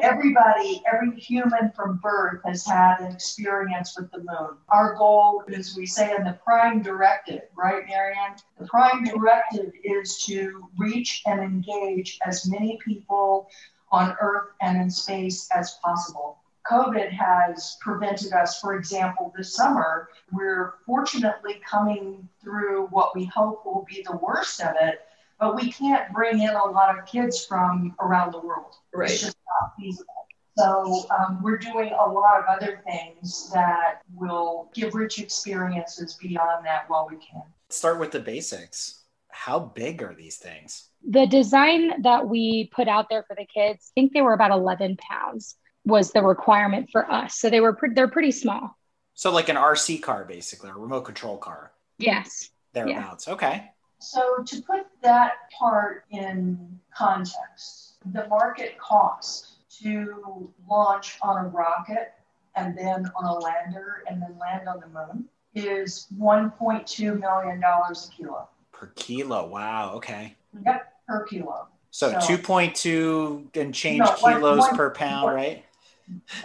[0.00, 4.56] Everybody, every human from birth has had an experience with the moon.
[4.68, 8.36] Our goal, as we say in the prime directive, right, Marianne?
[8.58, 13.48] The prime directive is to reach and engage as many people
[13.90, 16.38] on Earth and in space as possible.
[16.70, 23.64] COVID has prevented us, for example, this summer, we're fortunately coming through what we hope
[23.64, 25.07] will be the worst of it
[25.38, 28.74] but we can't bring in a lot of kids from around the world.
[28.92, 29.10] Right.
[29.10, 30.14] It's just not feasible.
[30.56, 36.66] So um, we're doing a lot of other things that will give rich experiences beyond
[36.66, 37.42] that while we can.
[37.70, 39.04] Start with the basics.
[39.30, 40.88] How big are these things?
[41.08, 44.50] The design that we put out there for the kids, I think they were about
[44.50, 47.36] 11 pounds was the requirement for us.
[47.36, 48.76] So they were pre- they're pretty small.
[49.14, 51.72] So like an RC car, basically, a remote control car.
[51.98, 52.50] Yes.
[52.72, 53.28] Thereabouts.
[53.28, 53.34] Yeah.
[53.34, 53.70] Okay.
[54.00, 62.14] So to put that part in context, the market cost to launch on a rocket
[62.56, 65.24] and then on a lander and then land on the moon
[65.54, 68.48] is $1.2 million a kilo.
[68.72, 69.46] Per kilo.
[69.48, 69.94] Wow.
[69.94, 70.34] Okay.
[70.64, 71.68] Yep, per kilo.
[71.90, 75.64] So, so 2.2 and change no, kilos one, per pound, one, right?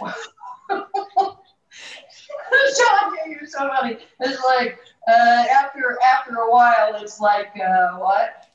[2.76, 3.98] Sean, you're so funny.
[4.20, 4.78] It's like
[5.08, 8.48] uh, after after a while, it's like uh, what?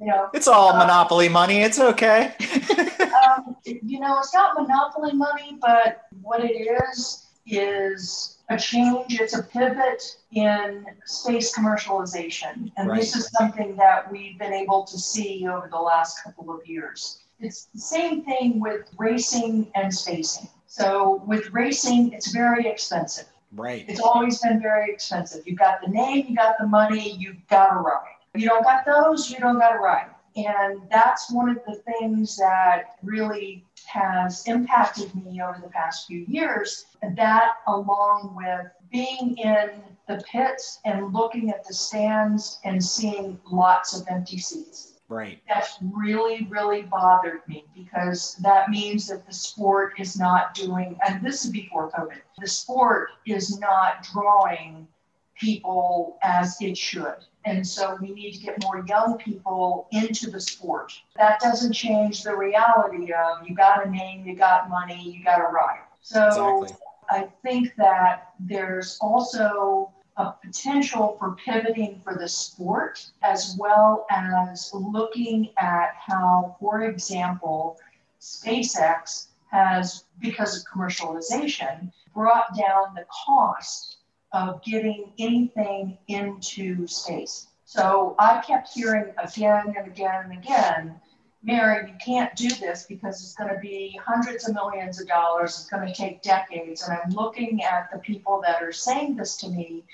[0.00, 1.62] You know, it's all uh, monopoly money.
[1.62, 2.34] It's okay.
[3.26, 9.20] um, you know, it's not monopoly money, but what it is is a change.
[9.20, 13.00] It's a pivot in space commercialization, and right.
[13.00, 17.20] this is something that we've been able to see over the last couple of years.
[17.40, 20.48] It's the same thing with racing and spacing.
[20.66, 23.26] So with racing, it's very expensive.
[23.52, 23.84] Right.
[23.88, 25.46] It's always been very expensive.
[25.46, 28.16] You've got the name, you got the money, you've got a ride.
[28.34, 30.10] You don't got those, you don't got a ride.
[30.36, 36.24] And that's one of the things that really has impacted me over the past few
[36.28, 36.86] years.
[37.16, 39.70] That, along with being in
[40.06, 44.87] the pits and looking at the stands and seeing lots of empty seats.
[45.08, 45.40] Right.
[45.48, 51.24] That's really, really bothered me because that means that the sport is not doing, and
[51.24, 54.86] this is before COVID, the sport is not drawing
[55.34, 57.16] people as it should.
[57.46, 60.92] And so we need to get more young people into the sport.
[61.16, 65.40] That doesn't change the reality of you got a name, you got money, you got
[65.40, 65.84] a ride.
[66.02, 66.84] So exactly.
[67.10, 74.70] I think that there's also a potential for pivoting for the sport, as well as
[74.74, 77.78] looking at how, for example,
[78.20, 83.98] SpaceX has, because of commercialization, brought down the cost
[84.32, 87.46] of getting anything into space.
[87.64, 91.00] So I kept hearing again and again and again,
[91.42, 95.50] Mary, you can't do this because it's going to be hundreds of millions of dollars.
[95.50, 96.86] It's going to take decades.
[96.86, 99.84] And I'm looking at the people that are saying this to me,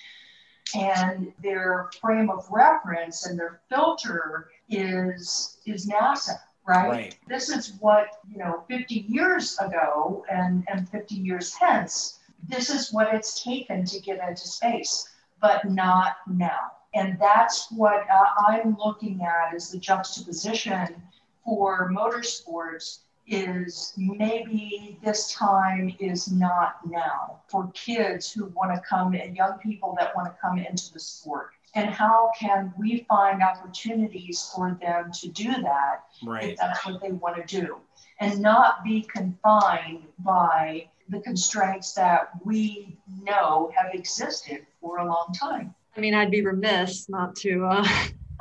[0.75, 6.39] and their frame of reference and their filter is is NASA.
[6.67, 6.89] Right?
[6.89, 7.17] right?
[7.29, 12.91] This is what, you know, 50 years ago and, and 50 years hence, this is
[12.91, 15.11] what it's taken to get into space,
[15.43, 16.73] but not now.
[16.95, 21.03] And that's what uh, I'm looking at is the juxtaposition
[21.45, 29.15] for motorsports is maybe this time is not now for kids who want to come
[29.15, 31.51] and young people that want to come into the sport.
[31.75, 36.51] And how can we find opportunities for them to do that right.
[36.51, 37.79] if that's what they want to do?
[38.21, 45.35] And not be confined by the constraints that we know have existed for a long
[45.39, 45.75] time.
[45.97, 47.87] I mean i'd be remiss not to uh,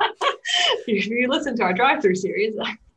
[0.88, 2.56] if you listen to our drive through series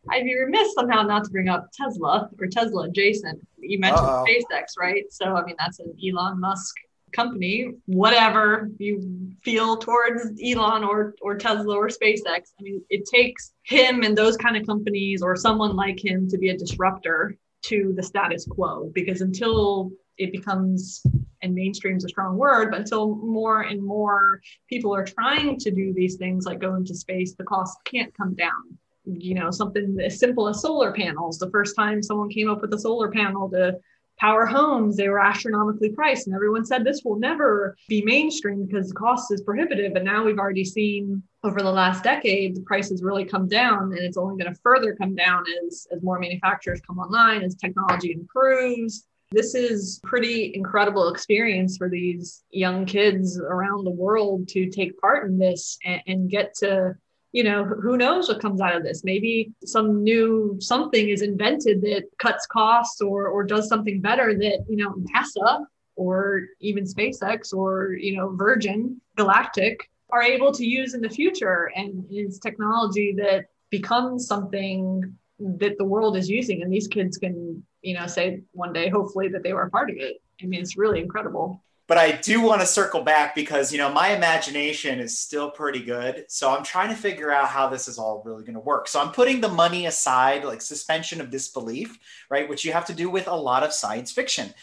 [0.10, 3.46] I'd be remiss somehow not to bring up Tesla or Tesla adjacent.
[3.58, 4.26] You mentioned Uh-oh.
[4.28, 5.04] SpaceX, right?
[5.10, 6.76] So, I mean, that's an Elon Musk
[7.14, 12.52] company, whatever you feel towards Elon or, or Tesla or SpaceX.
[12.60, 16.38] I mean, it takes him and those kind of companies or someone like him to
[16.38, 21.04] be a disruptor to the status quo because until it becomes
[21.42, 25.72] and mainstream is a strong word, but until more and more people are trying to
[25.72, 28.78] do these things like go into space, the cost can't come down
[29.08, 31.38] you know something as simple as solar panels.
[31.38, 33.80] The first time someone came up with a solar panel to
[34.18, 36.28] power homes they were astronomically priced.
[36.28, 39.96] And everyone said this will never be mainstream because the cost is prohibitive.
[39.96, 44.00] And now we've already seen over the last decade the prices really come down and
[44.00, 48.12] it's only going to further come down as as more manufacturers come online as technology
[48.12, 49.06] improves.
[49.32, 55.30] This is pretty incredible experience for these young kids around the world to take part
[55.30, 56.96] in this and, and get to
[57.32, 59.04] you know, who knows what comes out of this?
[59.04, 64.66] Maybe some new something is invented that cuts costs or or does something better that,
[64.70, 65.66] you know, NASA
[65.96, 71.70] or even SpaceX or, you know, Virgin Galactic are able to use in the future
[71.76, 77.64] and is technology that becomes something that the world is using and these kids can,
[77.82, 80.22] you know, say one day hopefully that they were a part of it.
[80.42, 81.64] I mean, it's really incredible.
[81.88, 85.80] But I do want to circle back because you know my imagination is still pretty
[85.80, 86.26] good.
[86.28, 88.88] So I'm trying to figure out how this is all really going to work.
[88.88, 91.98] So I'm putting the money aside, like suspension of disbelief,
[92.30, 92.48] right?
[92.48, 94.54] Which you have to do with a lot of science fiction.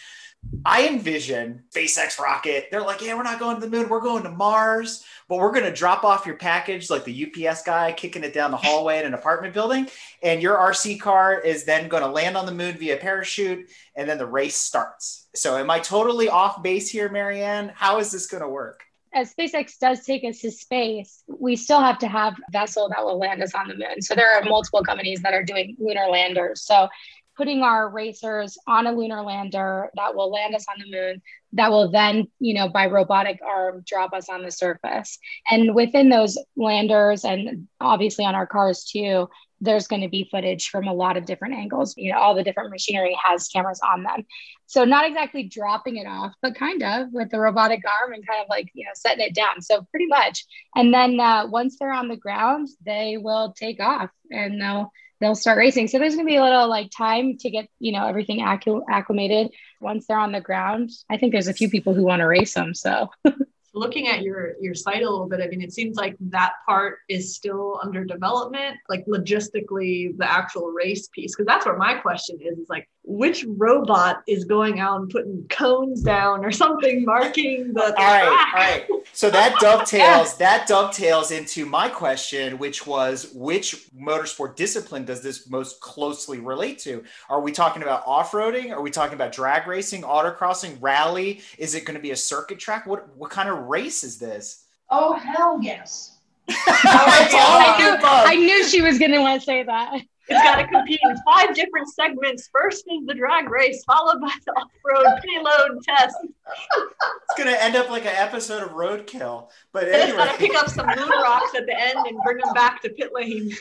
[0.65, 2.69] I envision SpaceX rocket.
[2.71, 3.89] They're like, yeah, we're not going to the moon.
[3.89, 7.63] We're going to Mars, but we're going to drop off your package like the UPS
[7.63, 9.89] guy kicking it down the hallway in an apartment building.
[10.23, 13.71] And your RC car is then going to land on the moon via parachute.
[13.95, 15.27] And then the race starts.
[15.35, 17.73] So am I totally off base here, Marianne?
[17.75, 18.85] How is this going to work?
[19.15, 23.05] as SpaceX does take us to space, we still have to have a vessel that
[23.05, 24.03] will land us on the moon.
[24.03, 26.63] So there are multiple companies that are doing lunar landers.
[26.63, 26.89] So
[27.37, 31.23] putting our racers on a lunar lander that will land us on the moon
[31.55, 35.19] that will then you know by robotic arm drop us on the surface.
[35.51, 39.29] And within those landers and obviously on our cars too
[39.61, 41.95] there's going to be footage from a lot of different angles.
[41.97, 44.25] You know all the different machinery has cameras on them.
[44.67, 48.43] So not exactly dropping it off but kind of with the robotic arm and kind
[48.43, 49.63] of like you know setting it down.
[49.63, 50.45] So pretty much.
[50.75, 54.91] And then uh, once they're on the ground they will take off and they'll
[55.25, 55.89] they'll start racing.
[55.89, 59.51] So there's going to be a little like time to get, you know, everything acclimated
[59.81, 60.91] once they're on the ground.
[61.11, 62.75] I think there's a few people who want to race them.
[62.75, 63.11] So
[63.75, 66.99] looking at your your site a little bit i mean it seems like that part
[67.09, 72.39] is still under development like logistically the actual race piece because that's where my question
[72.41, 77.69] is is like which robot is going out and putting cones down or something marking
[77.69, 78.55] the, the all right track?
[78.55, 79.07] all right.
[79.13, 85.51] So that dovetails that dovetails into my question which was which motorsport discipline does this
[85.51, 87.05] most closely relate to?
[87.29, 88.73] Are we talking about off-roading?
[88.73, 91.43] Are we talking about drag racing autocrossing rally?
[91.59, 92.87] Is it going to be a circuit track?
[92.87, 94.65] What what kind of race is this?
[94.91, 96.13] Oh hell yes.
[96.49, 100.67] I, knew, I knew she was going to want to say that it's got to
[100.67, 102.49] compete in five different segments.
[102.53, 106.17] First is the drag race, followed by the off-road payload test.
[106.25, 109.49] It's gonna end up like an episode of Roadkill.
[109.73, 110.09] But anyway.
[110.09, 112.81] it's got to pick up some moon rocks at the end and bring them back
[112.83, 113.53] to pit lane.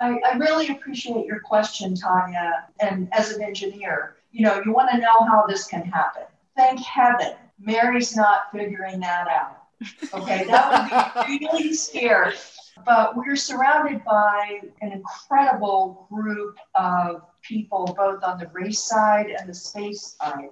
[0.00, 2.66] I, I really appreciate your question, Tanya.
[2.80, 6.24] And as an engineer, you know, you want to know how this can happen.
[6.56, 9.62] Thank heaven, Mary's not figuring that out.
[10.12, 12.34] Okay, that would be really scary.
[12.84, 19.48] But we're surrounded by an incredible group of people, both on the race side and
[19.48, 20.50] the space side,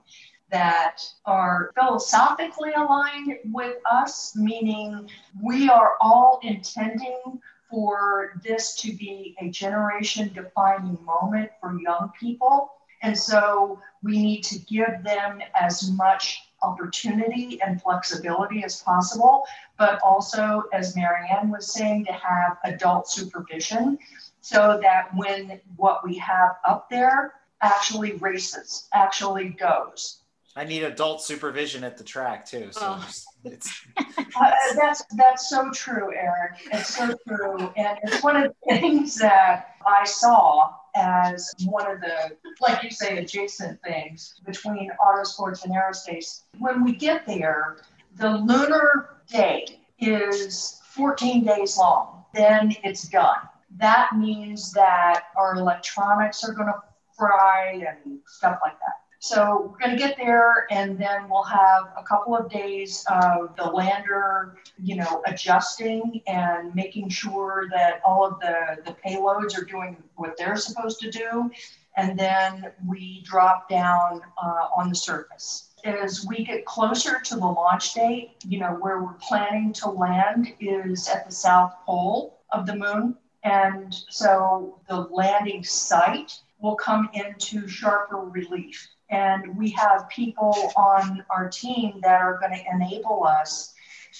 [0.50, 5.08] that are philosophically aligned with us, meaning
[5.42, 12.70] we are all intending for this to be a generation defining moment for young people.
[13.00, 19.44] And so we need to give them as much opportunity and flexibility as possible,
[19.78, 23.98] but also, as Marianne was saying, to have adult supervision
[24.40, 30.22] so that when what we have up there actually races, actually goes.
[30.54, 32.68] I need adult supervision at the track too.
[32.72, 33.08] So oh.
[33.44, 36.60] it's, uh, that's that's so true, Eric.
[36.72, 42.01] It's so true, and it's one of the things that I saw as one of
[42.01, 46.43] the, like you say, adjacent things between autosports and aerospace.
[46.59, 47.78] When we get there,
[48.16, 52.24] the lunar day is 14 days long.
[52.34, 53.36] Then it's done.
[53.78, 56.82] That means that our electronics are going to
[57.16, 59.01] fry and stuff like that.
[59.22, 63.54] So we're going to get there, and then we'll have a couple of days of
[63.54, 69.64] the lander, you know, adjusting and making sure that all of the, the payloads are
[69.64, 71.48] doing what they're supposed to do.
[71.96, 75.70] And then we drop down uh, on the surface.
[75.84, 80.52] As we get closer to the launch date, you know, where we're planning to land
[80.58, 83.16] is at the south pole of the moon.
[83.44, 88.88] And so the landing site will come into sharper relief.
[89.12, 93.74] And we have people on our team that are going to enable us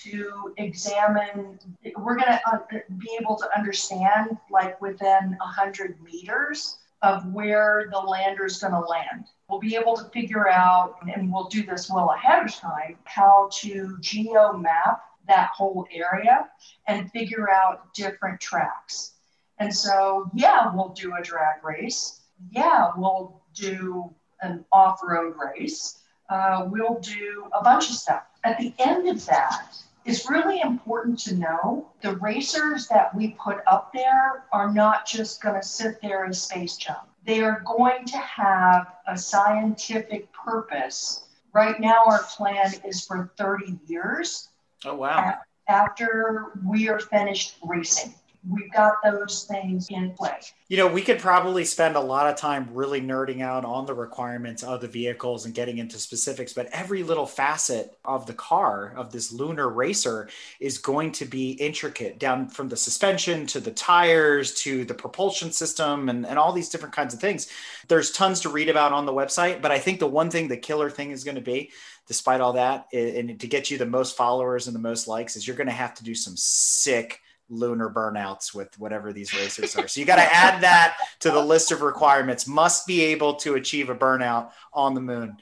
[0.05, 1.59] to examine,
[1.97, 2.59] we're going to uh,
[2.99, 8.81] be able to understand, like within 100 meters, of where the lander is going to
[8.81, 9.27] land.
[9.49, 13.49] We'll be able to figure out, and we'll do this well ahead of time, how
[13.55, 16.49] to geo map that whole area
[16.87, 19.13] and figure out different tracks.
[19.59, 22.21] And so, yeah, we'll do a drag race.
[22.51, 25.99] Yeah, we'll do an off road race.
[26.29, 28.25] Uh, we'll do a bunch of stuff.
[28.45, 33.59] At the end of that, it's really important to know the racers that we put
[33.67, 37.09] up there are not just going to sit there and space jump.
[37.25, 41.25] They are going to have a scientific purpose.
[41.53, 44.49] Right now, our plan is for 30 years.
[44.85, 45.35] Oh, wow.
[45.69, 48.15] After we are finished racing.
[48.49, 50.39] We've got those things in play.
[50.69, 53.95] You know, we could probably spend a lot of time really nerding out on the
[53.95, 58.95] requirements of the vehicles and getting into specifics, but every little facet of the car,
[58.97, 60.29] of this lunar racer,
[60.59, 65.53] is going to be intricate down from the suspension to the tires to the propulsion
[65.53, 67.49] system and, and all these different kinds of things.
[67.87, 70.57] There's tons to read about on the website, but I think the one thing, the
[70.57, 71.71] killer thing is going to be
[72.09, 75.47] despite all that and to get you the most followers and the most likes is
[75.47, 77.21] you're going to have to do some sick
[77.53, 79.87] lunar burnouts with whatever these racers are.
[79.87, 82.47] So you got to add that to the list of requirements.
[82.47, 85.37] Must be able to achieve a burnout on the moon.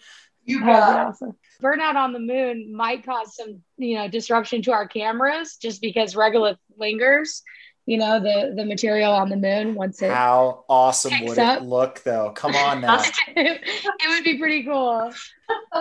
[0.44, 1.36] You got awesome.
[1.62, 6.14] Burnout on the moon might cause some, you know, disruption to our cameras just because
[6.14, 7.42] regolith lingers.
[7.86, 10.12] You know the the material on the moon once it.
[10.12, 11.60] How awesome would up.
[11.60, 12.30] it look, though?
[12.30, 13.02] Come on now.
[13.36, 13.60] it
[14.08, 15.12] would be pretty cool.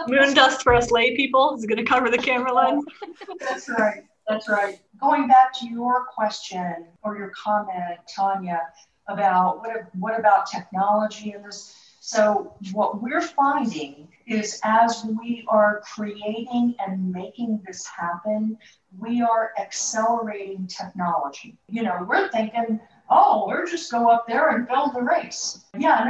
[0.07, 2.86] Moon dust for us lay people is going to cover the camera lens.
[3.39, 4.05] That's right.
[4.30, 4.80] That's right.
[5.01, 8.61] Going back to your question or your comment, Tanya,
[9.07, 11.75] about what, what about technology and this.
[12.01, 18.57] So, what we're finding is as we are creating and making this happen,
[18.97, 21.57] we are accelerating technology.
[21.67, 25.65] You know, we're thinking, oh, we're just go up there and build the race.
[25.77, 26.03] Yeah,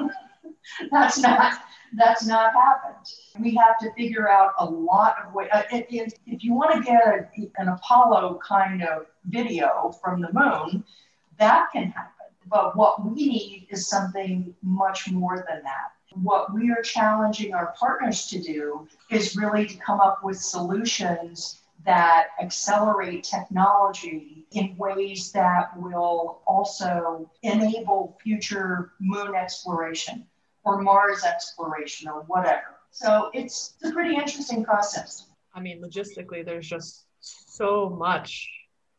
[0.00, 0.08] no.
[0.90, 1.58] That's not
[1.96, 3.06] that's not happened.
[3.38, 5.48] We have to figure out a lot of ways.
[5.52, 7.28] Uh, if, if you want to get a,
[7.58, 10.84] an Apollo kind of video from the moon,
[11.38, 12.12] that can happen.
[12.46, 15.92] But what we need is something much more than that.
[16.14, 21.60] What we are challenging our partners to do is really to come up with solutions
[21.84, 30.26] that accelerate technology in ways that will also enable future moon exploration
[30.64, 32.79] or Mars exploration or whatever.
[32.90, 35.26] So it's, a pretty interesting process.
[35.54, 38.48] I mean, logistically, there's just so much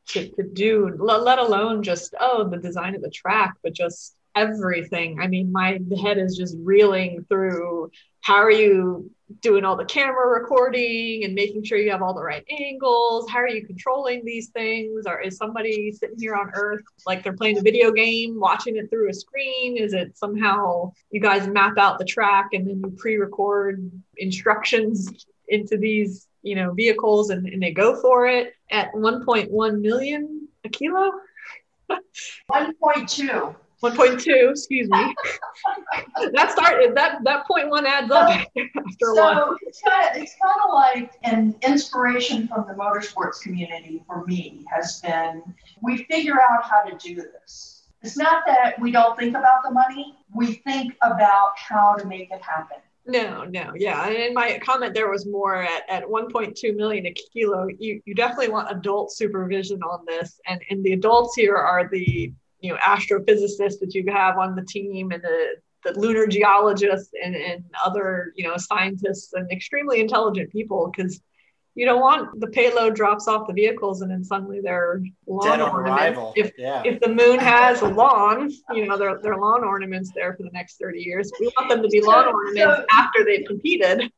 [0.09, 5.19] to, to do, let alone just, oh, the design of the track, but just everything.
[5.19, 10.27] I mean, my head is just reeling through how are you doing all the camera
[10.27, 13.29] recording and making sure you have all the right angles?
[13.29, 15.05] How are you controlling these things?
[15.07, 18.89] Or is somebody sitting here on Earth like they're playing a video game, watching it
[18.89, 19.77] through a screen?
[19.77, 25.77] Is it somehow you guys map out the track and then you pre-record instructions into
[25.77, 31.11] these, you know, vehicles and, and they go for it at 1.1 million a kilo?
[32.51, 35.15] 1.2 1.2, excuse me.
[36.33, 39.57] that started that that point one adds up after a so while.
[39.63, 44.65] It's kind of it's kind of like an inspiration from the motorsports community for me
[44.71, 45.41] has been
[45.81, 47.83] we figure out how to do this.
[48.03, 52.31] It's not that we don't think about the money, we think about how to make
[52.31, 52.77] it happen.
[53.07, 54.05] No, no, yeah.
[54.07, 57.67] And in my comment there was more at, at 1.2 million a kilo.
[57.79, 60.39] You, you definitely want adult supervision on this.
[60.47, 62.31] And, and the adults here are the
[62.61, 67.35] you know astrophysicists that you have on the team and the, the lunar geologists and,
[67.35, 71.21] and other you know scientists and extremely intelligent people because
[71.73, 76.33] you don't want the payload drops off the vehicles and then suddenly they're lawn ornaments.
[76.35, 76.83] If yeah.
[76.85, 80.49] if the moon has a lawn, you know, they're, they're lawn ornaments there for the
[80.51, 81.31] next 30 years.
[81.39, 84.11] We want them to be lawn ornaments so, after they've competed.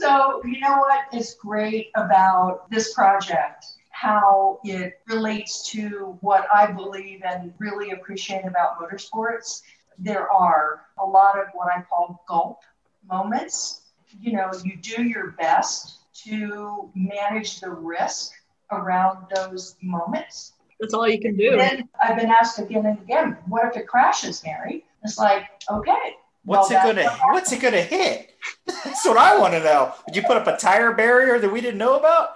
[0.00, 3.64] so you know what is great about this project
[4.02, 9.62] how it relates to what I believe and really appreciate about motorsports.
[9.96, 12.62] There are a lot of what I call gulp
[13.08, 13.82] moments.
[14.20, 18.32] You know, you do your best to manage the risk
[18.72, 20.54] around those moments.
[20.80, 21.56] That's all you can do.
[21.56, 24.84] Then I've been asked again and again, what if it crashes, Mary?
[25.04, 26.16] It's like, okay.
[26.44, 28.32] What's well, it gonna what's it gonna hit?
[28.66, 29.94] That's what I want to know.
[30.08, 32.30] Did you put up a tire barrier that we didn't know about?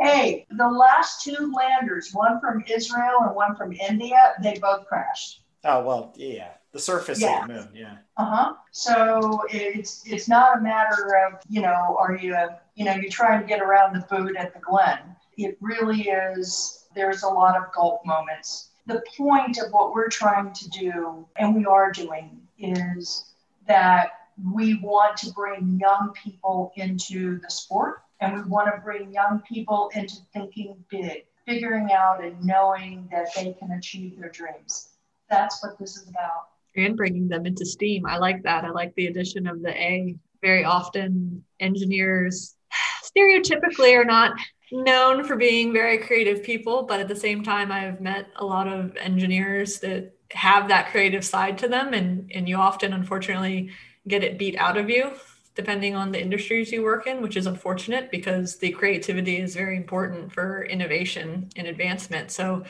[0.00, 5.42] Hey, the last two landers, one from Israel and one from India, they both crashed.
[5.62, 7.42] Oh well, yeah, the surface yeah.
[7.42, 7.96] of the moon, yeah.
[8.16, 8.54] Uh huh.
[8.70, 12.34] So it's it's not a matter of you know, are you
[12.76, 15.00] you know you're trying to get around the boot at the Glen.
[15.36, 16.86] It really is.
[16.94, 18.70] There's a lot of gulp moments.
[18.86, 23.26] The point of what we're trying to do, and we are doing, is
[23.66, 24.12] that
[24.50, 29.42] we want to bring young people into the sport and we want to bring young
[29.48, 34.90] people into thinking big, figuring out and knowing that they can achieve their dreams.
[35.28, 36.48] That's what this is about.
[36.76, 38.06] And bringing them into STEAM.
[38.06, 38.64] I like that.
[38.64, 40.16] I like the addition of the A.
[40.42, 42.56] Very often, engineers
[43.04, 44.38] stereotypically are not
[44.72, 48.68] known for being very creative people, but at the same time, I've met a lot
[48.68, 53.70] of engineers that have that creative side to them, and, and you often, unfortunately,
[54.06, 55.12] get it beat out of you
[55.54, 59.76] depending on the industries you work in, which is unfortunate because the creativity is very
[59.76, 62.30] important for innovation and advancement.
[62.30, 62.64] So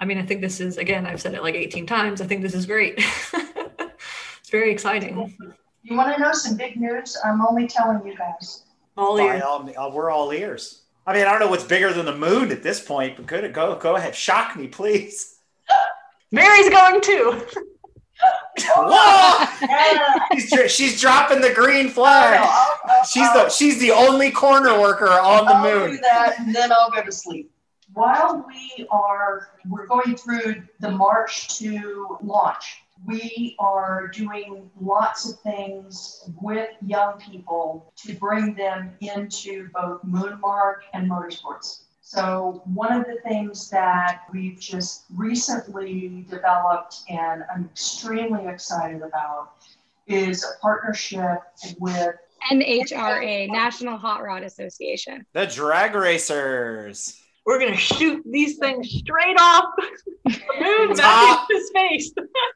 [0.00, 2.22] I mean, I think this is, again, I've said it like 18 times.
[2.22, 2.94] I think this is great.
[3.34, 5.36] it's very exciting.
[5.82, 7.18] You want to know some big news?
[7.22, 8.64] I'm only telling you guys.
[8.96, 9.42] All ears.
[9.42, 10.82] all, uh, we're all ears.
[11.06, 13.52] I mean, I don't know what's bigger than the moon at this point, but good.
[13.52, 14.14] Go, go ahead.
[14.14, 15.38] Shock me, please.
[16.32, 17.46] Mary's going too.
[18.76, 19.46] Whoa!
[19.62, 20.18] Yeah.
[20.38, 22.40] she's, she's dropping the green I'll- flag.
[22.40, 25.98] I'll- I'll- She's the she's the only corner worker on the I'll do moon.
[26.02, 27.50] that, and then I'll go to sleep.
[27.94, 32.82] While we are, we're going through the march to launch.
[33.06, 40.80] We are doing lots of things with young people to bring them into both Moonmark
[40.92, 41.84] and motorsports.
[42.12, 49.52] So one of the things that we've just recently developed and I'm extremely excited about
[50.08, 51.38] is a partnership
[51.78, 52.16] with
[52.50, 55.24] NHRA, National Hot Rod Association.
[55.34, 57.22] The drag racers.
[57.46, 59.66] We're going to shoot these things straight off
[60.24, 61.48] the moon back Top.
[61.48, 62.12] into space.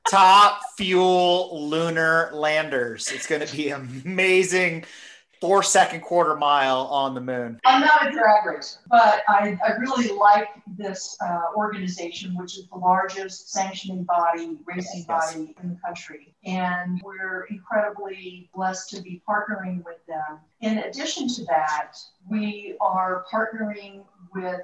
[0.08, 3.12] Top fuel lunar landers.
[3.12, 4.84] It's going to be amazing.
[5.40, 7.60] Four second quarter mile on the moon.
[7.64, 12.66] I'm not a drag racer, but I, I really like this uh, organization, which is
[12.68, 15.34] the largest sanctioning body, racing Yes.
[15.34, 16.34] body in the country.
[16.44, 20.38] And we're incredibly blessed to be partnering with them.
[20.60, 21.92] In addition to that,
[22.28, 24.04] we are partnering
[24.34, 24.60] with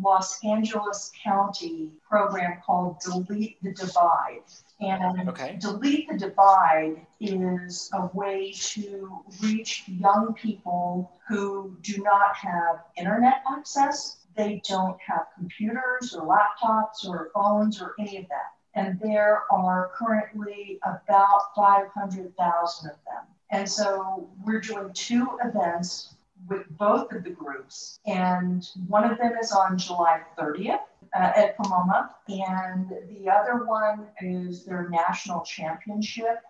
[0.00, 4.42] Los Angeles County program called Delete the Divide.
[4.80, 5.56] And Okay.
[5.60, 13.42] Delete the Divide is a way to reach young people who do not have internet
[13.50, 14.18] access.
[14.36, 18.54] They don't have computers or laptops or phones or any of that.
[18.74, 23.24] And there are currently about 500,000 of them.
[23.50, 26.13] And so we're doing two events
[26.48, 27.98] with both of the groups.
[28.06, 30.80] And one of them is on July 30th
[31.14, 36.40] uh, at Pomona, and the other one is their national championship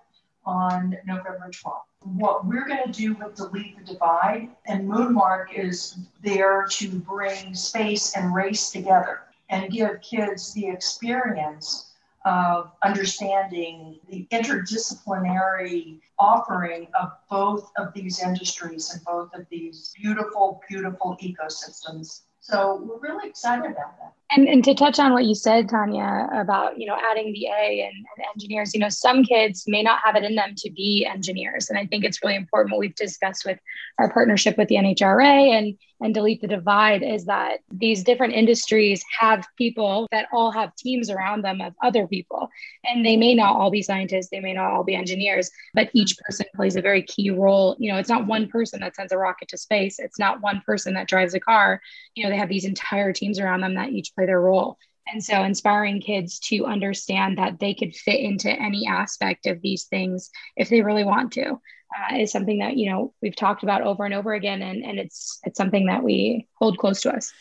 [0.46, 1.82] on November 12th.
[2.02, 7.54] What we're going to do with Delete the Divide and Moonmark is there to bring
[7.54, 11.93] space and race together and give kids the experience
[12.24, 20.62] of understanding the interdisciplinary offering of both of these industries and both of these beautiful,
[20.68, 22.22] beautiful ecosystems.
[22.40, 24.14] So we're really excited about that.
[24.36, 27.82] And, and to touch on what you said, Tanya, about you know adding the A
[27.82, 31.06] and, and engineers, you know some kids may not have it in them to be
[31.06, 33.58] engineers, and I think it's really important what we've discussed with
[33.98, 39.02] our partnership with the NHRA and and Delete the Divide is that these different industries
[39.18, 42.50] have people that all have teams around them of other people,
[42.84, 46.18] and they may not all be scientists, they may not all be engineers, but each
[46.18, 47.76] person plays a very key role.
[47.78, 50.62] You know, it's not one person that sends a rocket to space, it's not one
[50.66, 51.80] person that drives a car.
[52.14, 54.78] You know, they have these entire teams around them that each play their role.
[55.06, 59.84] And so inspiring kids to understand that they could fit into any aspect of these
[59.84, 63.82] things if they really want to uh, is something that, you know, we've talked about
[63.82, 64.62] over and over again.
[64.62, 67.32] And, and it's, it's something that we hold close to us.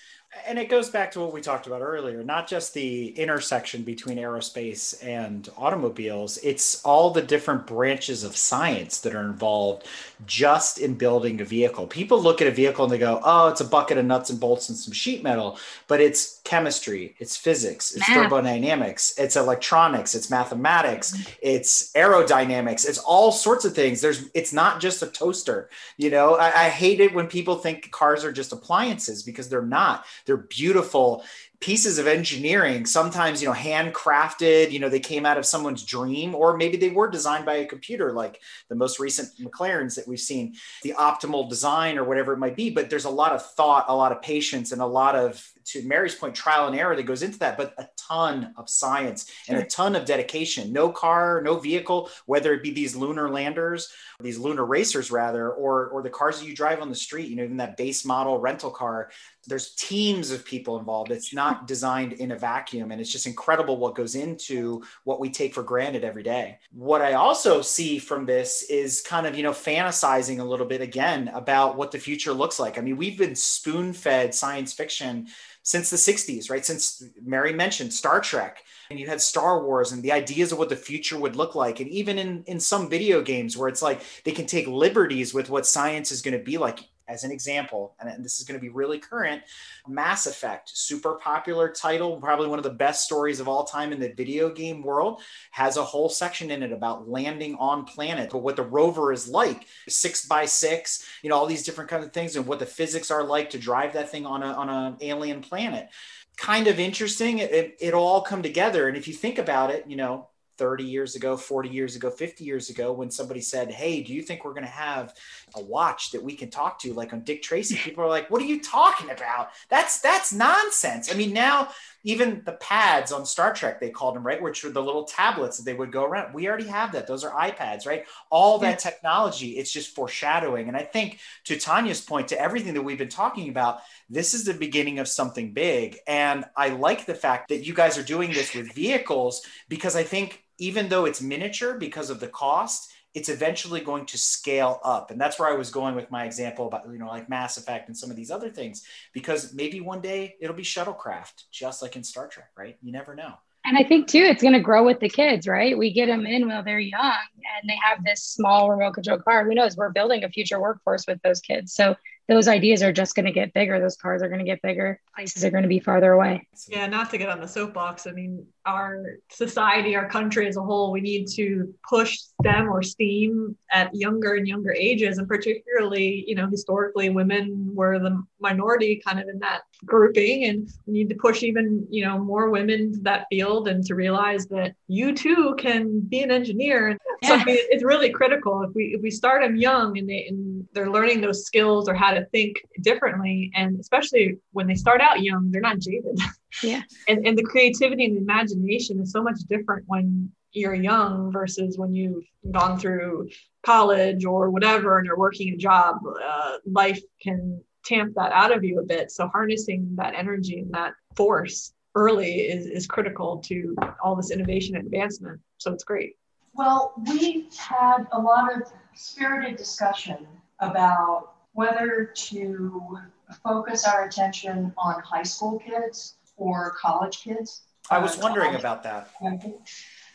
[0.45, 4.17] And it goes back to what we talked about earlier, not just the intersection between
[4.17, 9.87] aerospace and automobiles, it's all the different branches of science that are involved
[10.25, 11.87] just in building a vehicle.
[11.87, 14.39] People look at a vehicle and they go, oh, it's a bucket of nuts and
[14.39, 15.57] bolts and some sheet metal,
[15.87, 18.29] but it's chemistry, it's physics, it's Math.
[18.29, 24.01] thermodynamics, it's electronics, it's mathematics, it's aerodynamics, it's all sorts of things.
[24.01, 25.69] There's it's not just a toaster.
[25.97, 29.61] You know, I, I hate it when people think cars are just appliances because they're
[29.61, 30.05] not.
[30.25, 31.23] They're beautiful
[31.63, 36.35] pieces of engineering sometimes you know handcrafted you know they came out of someone's dream
[36.35, 40.19] or maybe they were designed by a computer like the most recent mclarens that we've
[40.19, 43.85] seen the optimal design or whatever it might be but there's a lot of thought
[43.87, 47.03] a lot of patience and a lot of to mary's point trial and error that
[47.03, 50.71] goes into that but a ton of science and a ton of dedication.
[50.71, 55.87] No car no vehicle whether it be these lunar landers these lunar racers rather or
[55.89, 58.39] or the cars that you drive on the street you know even that base model
[58.39, 59.09] rental car.
[59.45, 61.11] There's teams of people involved.
[61.11, 65.29] It's not designed in a vacuum and it's just incredible what goes into what we
[65.29, 66.59] take for granted every day.
[66.71, 70.81] What i also see from this is kind of you know fantasizing a little bit
[70.81, 72.77] again about what the future looks like.
[72.77, 75.27] I mean we've been spoon fed science fiction
[75.63, 80.03] since the 60s right since mary mentioned star trek and you had Star Wars and
[80.03, 81.79] the ideas of what the future would look like.
[81.79, 85.49] And even in, in some video games where it's like they can take liberties with
[85.49, 86.79] what science is going to be like.
[87.07, 89.41] As an example, and this is going to be really current,
[89.87, 93.99] Mass Effect, super popular title, probably one of the best stories of all time in
[93.99, 98.39] the video game world, has a whole section in it about landing on planet, but
[98.39, 102.13] what the rover is like, six by six, you know, all these different kinds of
[102.13, 104.97] things, and what the physics are like to drive that thing on a on an
[105.01, 105.89] alien planet
[106.37, 107.39] kind of interesting.
[107.39, 108.87] It, it, it'll all come together.
[108.87, 110.29] And if you think about it, you know,
[110.63, 114.21] 30 years ago, 40 years ago, 50 years ago, when somebody said, Hey, do you
[114.21, 115.13] think we're going to have
[115.55, 117.75] a watch that we can talk to like on Dick Tracy?
[117.75, 119.49] People are like, What are you talking about?
[119.67, 121.13] That's that's nonsense.
[121.13, 121.67] I mean, now
[122.03, 124.41] even the pads on Star Trek, they called them, right?
[124.41, 126.33] Which were the little tablets that they would go around.
[126.33, 127.07] We already have that.
[127.07, 128.05] Those are iPads, right?
[128.29, 130.67] All that technology, it's just foreshadowing.
[130.67, 133.79] And I think to Tanya's point, to everything that we've been talking about,
[134.09, 135.97] this is the beginning of something big.
[136.07, 140.03] And I like the fact that you guys are doing this with vehicles because I
[140.03, 145.11] think even though it's miniature because of the cost, it's eventually going to scale up.
[145.11, 147.87] And that's where I was going with my example about, you know, like Mass Effect
[147.87, 151.95] and some of these other things, because maybe one day it'll be shuttlecraft, just like
[151.95, 152.77] in Star Trek, right?
[152.81, 153.33] You never know.
[153.65, 155.77] And I think too, it's going to grow with the kids, right?
[155.77, 159.45] We get them in while they're young and they have this small remote control car.
[159.45, 159.77] Who knows?
[159.77, 161.73] We're building a future workforce with those kids.
[161.73, 161.95] So
[162.27, 163.79] those ideas are just going to get bigger.
[163.79, 164.99] Those cars are going to get bigger.
[165.15, 166.47] Places are going to be farther away.
[166.67, 168.05] Yeah, not to get on the soapbox.
[168.05, 172.81] I mean, our society, our country as a whole, we need to push STEM or
[172.81, 175.17] STEAM at younger and younger ages.
[175.17, 180.45] And particularly, you know, historically, women were the minority kind of in that grouping.
[180.45, 183.95] And we need to push even, you know, more women to that field and to
[183.95, 186.97] realize that you too can be an engineer.
[187.21, 187.29] Yeah.
[187.29, 190.27] So I mean, it's really critical if we if we start them young and they
[190.27, 193.51] and they're learning those skills or how to think differently.
[193.55, 196.17] And especially when they start out young, they're not jaded.
[196.61, 196.81] Yeah.
[197.07, 201.77] and, and the creativity and the imagination is so much different when you're young versus
[201.77, 203.29] when you've gone through
[203.65, 205.97] college or whatever and you're working a job.
[206.05, 209.11] Uh, life can tamp that out of you a bit.
[209.11, 214.75] So harnessing that energy and that force early is, is critical to all this innovation
[214.75, 215.39] and advancement.
[215.57, 216.13] So it's great.
[216.53, 220.27] Well, we had a lot of spirited discussion
[220.59, 222.99] about whether to
[223.43, 227.61] focus our attention on high school kids or college kids.
[227.89, 229.09] I was uh, wondering about that.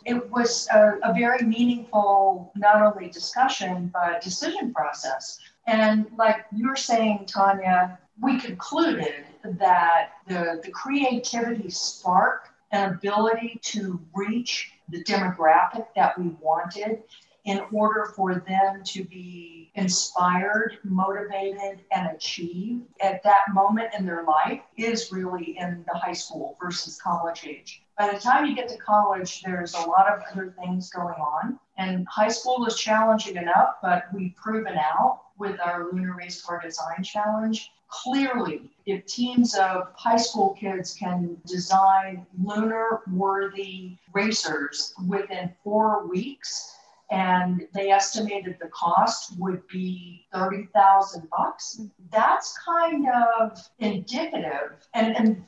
[0.05, 5.39] It was a, a, very meaningful, not only discussion, but decision process.
[5.67, 14.01] And like you're saying, Tanya, we concluded that the, the creativity spark and ability to
[14.15, 17.03] reach the demographic that we wanted
[17.49, 24.23] in order for them to be inspired, motivated, and achieve at that moment in their
[24.25, 27.83] life is really in the high school versus college age.
[27.97, 31.59] By the time you get to college, there's a lot of other things going on.
[31.79, 36.61] And high school is challenging enough, but we've proven out with our Lunar Race Car
[36.63, 37.71] Design Challenge.
[37.89, 46.75] Clearly, if teams of high school kids can design lunar worthy racers within four weeks,
[47.11, 51.79] and they estimated the cost would be 30,000 bucks.
[51.81, 51.89] Mm-hmm.
[52.11, 54.77] That's kind of indicative.
[54.95, 55.43] And, and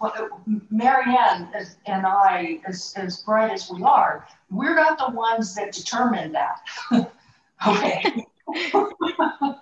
[0.71, 1.53] Marianne
[1.87, 6.61] and I, as, as bright as we are, we're not the ones that determined that.
[7.67, 8.27] okay.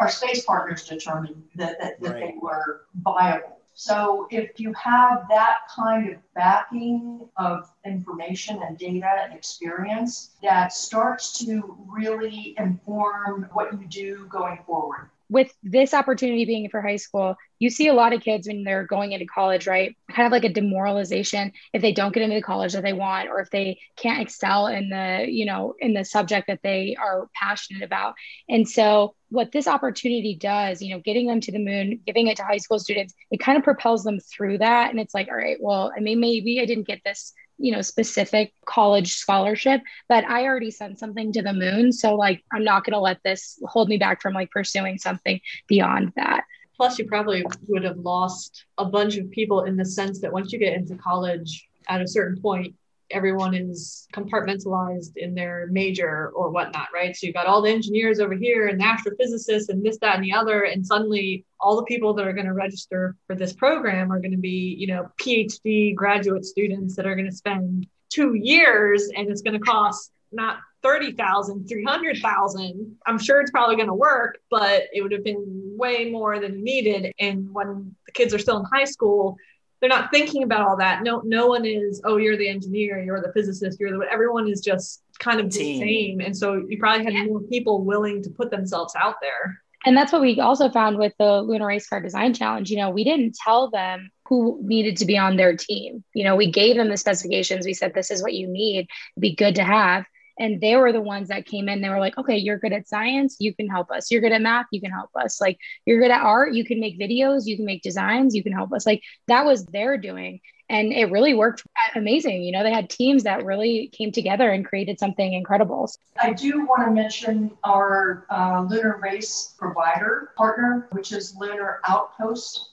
[0.00, 2.20] Our space partners determined that, that, that right.
[2.20, 3.59] they were viable.
[3.74, 10.72] So if you have that kind of backing of information and data and experience, that
[10.72, 16.96] starts to really inform what you do going forward with this opportunity being for high
[16.96, 19.96] school, you see a lot of kids when they're going into college, right?
[20.10, 23.28] Kind of like a demoralization if they don't get into the college that they want
[23.28, 27.28] or if they can't excel in the, you know, in the subject that they are
[27.32, 28.14] passionate about.
[28.48, 32.36] And so what this opportunity does, you know, getting them to the moon, giving it
[32.38, 34.90] to high school students, it kind of propels them through that.
[34.90, 37.82] And it's like, all right, well, I mean, maybe I didn't get this you know
[37.82, 41.92] specific college scholarship but i already sent something to the moon.
[41.92, 45.40] So like i'm not going to let this hold me back from like pursuing something
[45.66, 46.44] beyond that.
[46.76, 50.52] Plus you probably would have lost a bunch of people in the sense that once
[50.52, 52.74] you get into college at a certain point
[53.10, 57.14] everyone is compartmentalized in their major or whatnot, right?
[57.14, 60.24] So you've got all the engineers over here and the astrophysicists and this, that, and
[60.24, 60.62] the other.
[60.62, 64.32] And suddenly all the people that are going to register for this program are going
[64.32, 69.28] to be, you know, PhD graduate students that are going to spend two years and
[69.28, 72.96] it's going to cost not 30,000, 300,000.
[73.06, 76.62] I'm sure it's probably going to work, but it would have been way more than
[76.62, 77.12] needed.
[77.18, 79.36] And when the kids are still in high school,
[79.80, 81.02] they're not thinking about all that.
[81.02, 84.60] No, no one is, oh, you're the engineer, you're the physicist, you're the, everyone is
[84.60, 85.80] just kind of Team.
[85.80, 86.20] the same.
[86.20, 87.24] And so you probably had yeah.
[87.24, 89.60] more people willing to put themselves out there.
[89.86, 92.70] And that's what we also found with the Lunar Race Car Design Challenge.
[92.70, 96.04] You know, we didn't tell them who needed to be on their team.
[96.14, 97.64] You know, we gave them the specifications.
[97.64, 98.80] We said, this is what you need.
[98.80, 100.04] It'd be good to have
[100.40, 101.80] And they were the ones that came in.
[101.80, 103.36] They were like, okay, you're good at science.
[103.38, 104.10] You can help us.
[104.10, 104.66] You're good at math.
[104.72, 105.40] You can help us.
[105.40, 106.54] Like, you're good at art.
[106.54, 107.46] You can make videos.
[107.46, 108.34] You can make designs.
[108.34, 108.86] You can help us.
[108.86, 110.40] Like, that was their doing.
[110.68, 111.62] And it really worked
[111.94, 112.42] amazing.
[112.42, 115.90] You know, they had teams that really came together and created something incredible.
[116.20, 122.70] I do want to mention our uh, lunar race provider partner, which is Lunar Outpost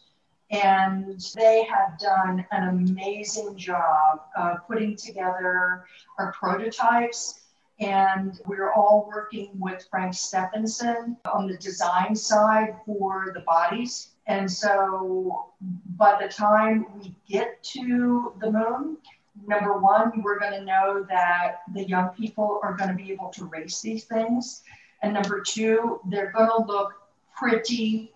[0.50, 5.86] and they have done an amazing job uh, putting together
[6.18, 7.42] our prototypes.
[7.80, 14.10] And we're all working with Frank Stephenson on the design side for the bodies.
[14.26, 15.52] And so
[15.96, 18.98] by the time we get to the moon,
[19.46, 23.30] number one, we're going to know that the young people are going to be able
[23.30, 24.64] to race these things.
[25.04, 26.94] And number two, they're going to look
[27.36, 28.12] pretty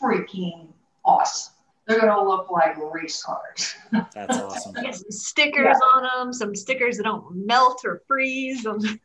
[0.00, 0.68] freaking
[1.04, 1.53] awesome
[1.86, 3.74] they're going to look like race cars.
[4.14, 4.72] That's awesome.
[4.82, 5.88] Get some stickers yeah.
[5.94, 8.98] on them, some stickers that don't melt or freeze on the,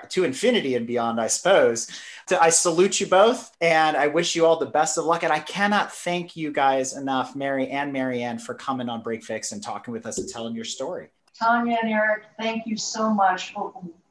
[0.08, 1.88] to infinity and beyond, I suppose.
[2.28, 5.22] So I salute you both and I wish you all the best of luck.
[5.22, 9.52] And I cannot thank you guys enough, Mary and Marianne, for coming on Break Fix
[9.52, 11.10] and talking with us and telling your story.
[11.38, 13.54] Tanya and Eric, thank you so much.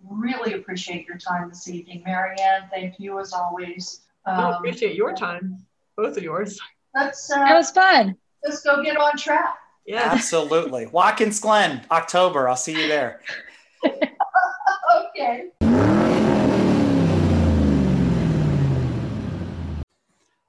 [0.03, 2.03] Really appreciate your time this evening.
[2.05, 4.01] Marianne, thank you as always.
[4.26, 6.59] Um, I appreciate your time, both of yours.
[6.93, 8.18] Let's, uh, that was fun.
[8.43, 9.55] Let's go get on track.
[9.86, 10.88] Yeah, absolutely.
[10.88, 12.47] Watkins Glen, October.
[12.49, 13.22] I'll see you there.
[13.86, 15.49] okay.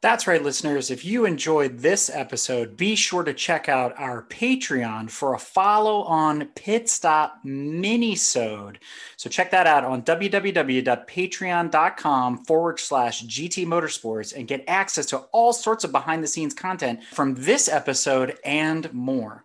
[0.03, 0.91] That's right, listeners.
[0.91, 6.03] If you enjoyed this episode, be sure to check out our Patreon for a follow
[6.03, 8.79] on Pit Stop Minisode.
[9.17, 15.53] So check that out on www.patreon.com forward slash GT Motorsports and get access to all
[15.53, 19.45] sorts of behind the scenes content from this episode and more.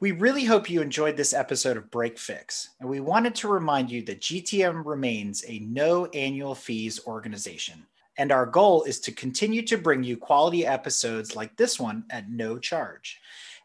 [0.00, 3.90] We really hope you enjoyed this episode of Break Fix, and we wanted to remind
[3.90, 7.84] you that GTM remains a no annual fees organization.
[8.16, 12.30] And our goal is to continue to bring you quality episodes like this one at
[12.30, 13.20] no charge.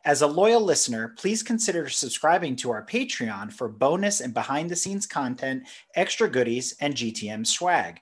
[0.05, 4.75] As a loyal listener, please consider subscribing to our Patreon for bonus and behind the
[4.75, 8.01] scenes content, extra goodies, and GTM swag.